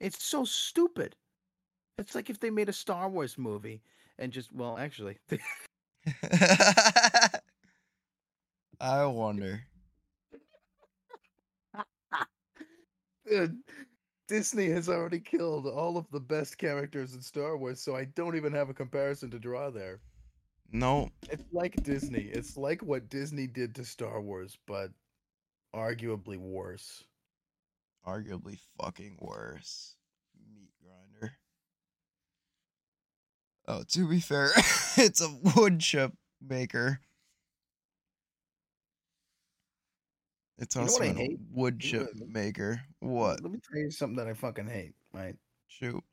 [0.00, 1.14] It's so stupid.
[1.98, 3.82] It's like if they made a Star Wars movie
[4.18, 5.18] and just well, actually,
[8.80, 9.66] I wonder.
[13.26, 13.62] Dude,
[14.28, 18.36] Disney has already killed all of the best characters in Star Wars, so I don't
[18.36, 20.00] even have a comparison to draw there.
[20.72, 22.24] No, It's like Disney.
[22.26, 24.92] It's like what Disney did to Star Wars, but
[25.74, 27.04] arguably worse.
[28.06, 29.96] arguably fucking worse.
[30.52, 31.36] Meat grinder.
[33.66, 34.50] Oh, to be fair,
[34.96, 37.00] it's a wood chip maker.
[40.58, 41.40] It's You also a hate?
[41.50, 42.82] wood You know chip maker.
[43.00, 43.40] What?
[43.40, 45.36] Let me tell you something that I fucking hate, right?
[45.66, 46.04] Shoot.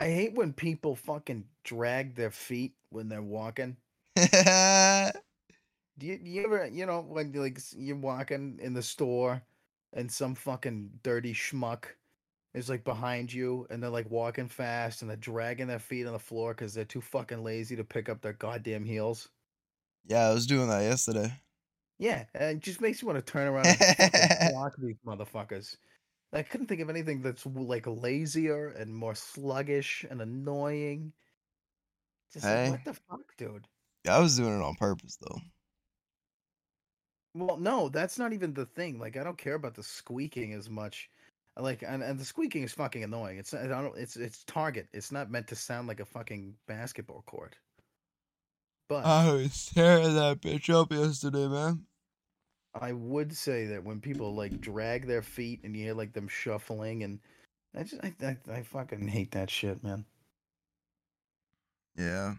[0.00, 3.76] I hate when people fucking drag their feet when they're walking.
[5.98, 9.42] Do you, you ever, you know, when like you're walking in the store
[9.92, 11.84] and some fucking dirty schmuck
[12.54, 16.12] is like behind you and they're like walking fast and they're dragging their feet on
[16.12, 19.28] the floor because they're too fucking lazy to pick up their goddamn heels?
[20.04, 21.40] yeah, I was doing that yesterday.
[21.98, 23.78] Yeah, and it just makes you want to turn around and
[24.40, 25.76] block these motherfuckers.
[26.32, 31.14] I couldn't think of anything that's like lazier and more sluggish and annoying.
[32.32, 32.70] Just like, Hey.
[32.70, 33.68] what the fuck, dude?
[34.06, 35.40] I was doing it on purpose though.
[37.34, 38.98] Well, no, that's not even the thing.
[38.98, 41.10] Like, I don't care about the squeaking as much.
[41.58, 43.38] Like, and, and the squeaking is fucking annoying.
[43.38, 43.96] It's I don't.
[43.96, 44.88] It's it's Target.
[44.92, 47.56] It's not meant to sound like a fucking basketball court.
[48.88, 51.86] But I was tearing that bitch up yesterday, man.
[52.74, 56.28] I would say that when people like drag their feet and you hear like them
[56.28, 57.18] shuffling, and
[57.76, 60.04] I just I I, I fucking hate that shit, man.
[61.96, 62.34] Yeah.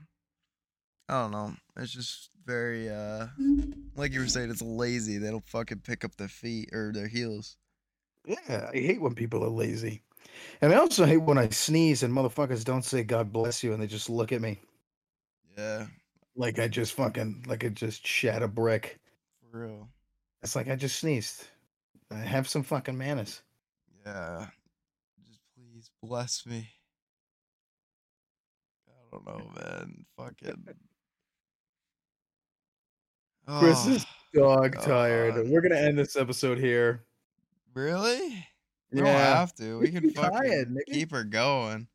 [1.09, 1.53] I don't know.
[1.77, 3.27] It's just very uh
[3.95, 5.17] like you were saying, it's lazy.
[5.17, 7.57] They don't fucking pick up their feet or their heels.
[8.25, 10.03] Yeah, I hate when people are lazy,
[10.61, 13.81] and I also hate when I sneeze and motherfuckers don't say God bless you and
[13.81, 14.59] they just look at me
[15.57, 15.87] Yeah,
[16.35, 18.99] like I just fucking like I just shat a brick.
[19.51, 19.89] for real.
[20.43, 21.45] It's like I just sneezed.
[22.11, 23.41] I have some fucking manners.
[24.05, 24.47] Yeah.
[25.29, 26.69] Just please bless me.
[28.87, 30.05] I don't know, man.
[30.17, 30.65] Fucking
[33.59, 34.05] Chris is
[34.35, 35.35] Oh, dog tired.
[35.35, 35.49] God.
[35.49, 37.03] We're gonna end this episode here.
[37.73, 38.47] Really?
[38.91, 39.79] We don't have to.
[39.79, 41.87] We can fucking keep her going.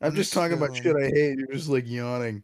[0.00, 1.38] I'm I'm just just talking about shit I hate.
[1.38, 2.42] You're just like yawning.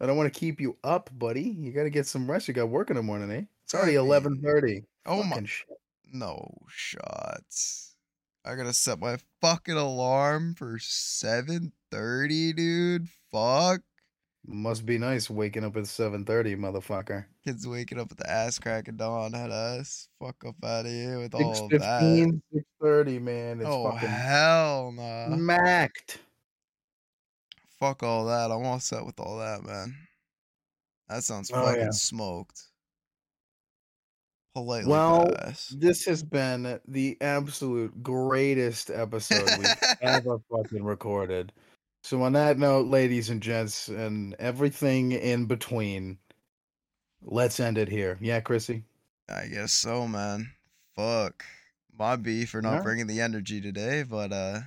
[0.00, 1.42] I don't want to keep you up, buddy.
[1.42, 2.48] You got to get some rest.
[2.48, 3.42] You got work in the morning, eh?
[3.64, 4.84] It's already eleven thirty.
[5.06, 5.66] Oh my shit.
[6.12, 7.96] no shots.
[8.44, 13.08] I gotta set my fucking alarm for seven thirty, dude.
[13.32, 13.80] Fuck.
[14.48, 17.24] Must be nice waking up at seven thirty, motherfucker.
[17.44, 20.08] Kids waking up at the ass crack of dawn had us.
[20.20, 22.00] Fuck up out of here with Six all of that.
[22.00, 23.60] fifteen, six thirty, man.
[23.60, 25.26] It's Oh fucking hell no.
[25.30, 25.36] Nah.
[25.36, 26.18] macked.
[27.80, 28.50] Fuck all that.
[28.52, 29.94] I'm all set with all that, man.
[31.08, 31.90] That sounds Oh, fucking yeah.
[31.90, 32.62] smoked.
[34.54, 35.74] Politely Well, pass.
[35.76, 39.68] This has been the absolute greatest episode we've
[40.00, 41.52] ever fucking recorded.
[42.06, 46.18] So on that note, ladies and gents, and everything in between,
[47.20, 48.16] let's end it here.
[48.20, 48.84] Yeah, Chrissy.
[49.28, 50.52] I guess so, man.
[50.94, 51.44] Fuck.
[51.98, 54.60] My B for not bringing the energy today, but uh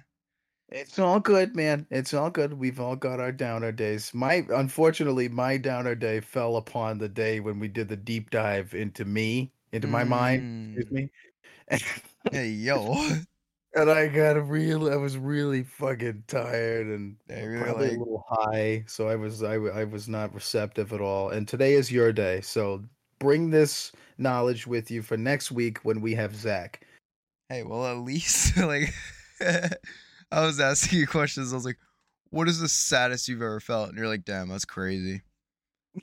[0.68, 1.88] It's all good, man.
[1.90, 2.52] It's all good.
[2.52, 4.14] We've all got our downer days.
[4.14, 8.74] My unfortunately, my downer day fell upon the day when we did the deep dive
[8.74, 10.76] into me, into my mind.
[10.78, 11.10] Excuse mm,
[11.72, 12.10] me.
[12.34, 12.98] Hey yo.
[13.82, 14.92] and I got real.
[14.92, 18.84] I was really fucking tired and you probably a little high.
[18.88, 21.30] So I was, I was not receptive at all.
[21.30, 22.42] And today is your day.
[22.42, 22.84] So
[23.20, 26.86] bring this knowledge with you for next week when we have Zach.
[27.50, 28.94] hey, well at least like
[30.32, 31.52] I was asking you questions.
[31.52, 31.80] I was like,
[32.30, 33.90] what is the saddest you've ever felt?
[33.90, 35.22] And you're like, damn, that's crazy.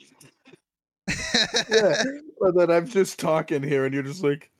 [1.70, 2.02] yeah,
[2.40, 4.50] but then I'm just talking here, and you're just like,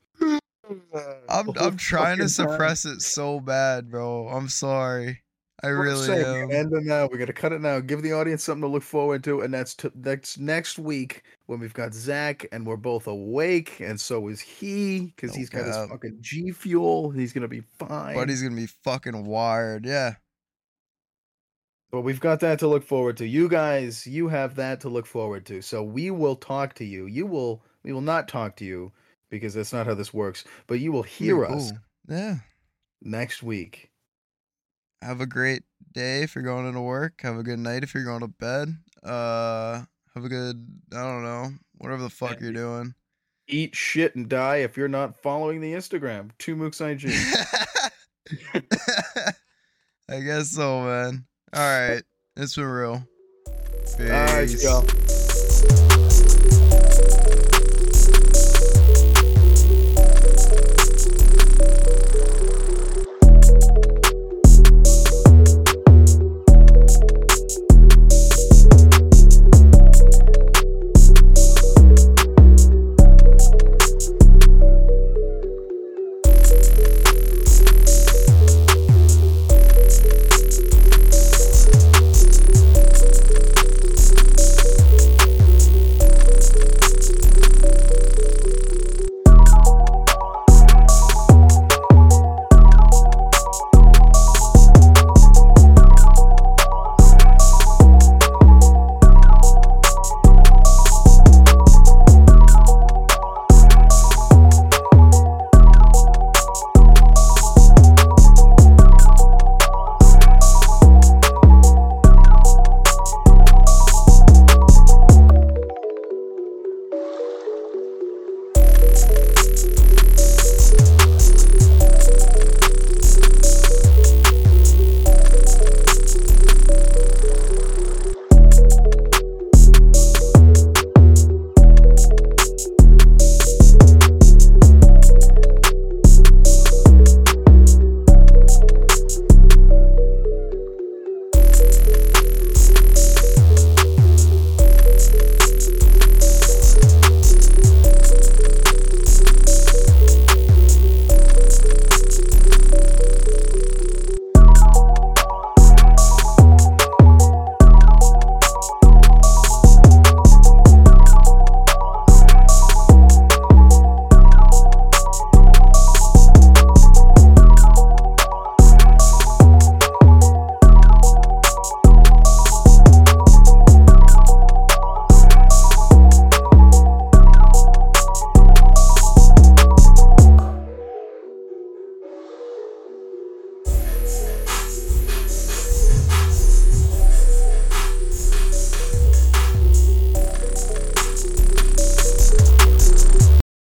[1.28, 2.50] I'm I'm trying to fucking time.
[2.50, 4.28] suppress it so bad, bro.
[4.28, 5.22] I'm sorry.
[5.62, 6.50] I We're really am.
[6.50, 7.08] End it now.
[7.10, 7.80] We're gonna cut it now.
[7.80, 11.60] Give the audience something to look forward to, and that's t- that's next week when
[11.60, 15.66] we've got Zach and we're both awake, and so is he because No he's got
[15.66, 17.10] his fucking G fuel.
[17.10, 18.14] He's gonna be fine.
[18.14, 19.86] Buddy's gonna be fucking wired.
[19.86, 20.16] Yeah.
[21.90, 23.26] But we've got that to look forward to.
[23.26, 25.62] You guys, you have that to look forward to.
[25.62, 27.06] So we will talk to you.
[27.06, 27.62] You will.
[27.82, 28.92] We will not talk to you
[29.30, 30.44] because that's not how this works.
[30.66, 31.72] But you will hear us.
[32.08, 32.36] Yeah.
[33.02, 33.90] next week.
[35.02, 35.62] Have a great
[35.92, 37.20] day if you're going into work.
[37.22, 38.76] Have a good night if you're going to bed.
[39.02, 39.82] Uh,
[40.14, 40.66] have a good.
[40.92, 41.50] I don't know.
[41.78, 42.94] Whatever the fuck you're doing.
[43.48, 46.30] Eat shit and die if you're not following the Instagram.
[46.38, 47.12] Two Mooks IG.
[50.08, 51.26] I guess so, man.
[51.52, 52.02] All right.
[52.36, 53.06] It's been real.
[53.98, 54.84] All right, y'all.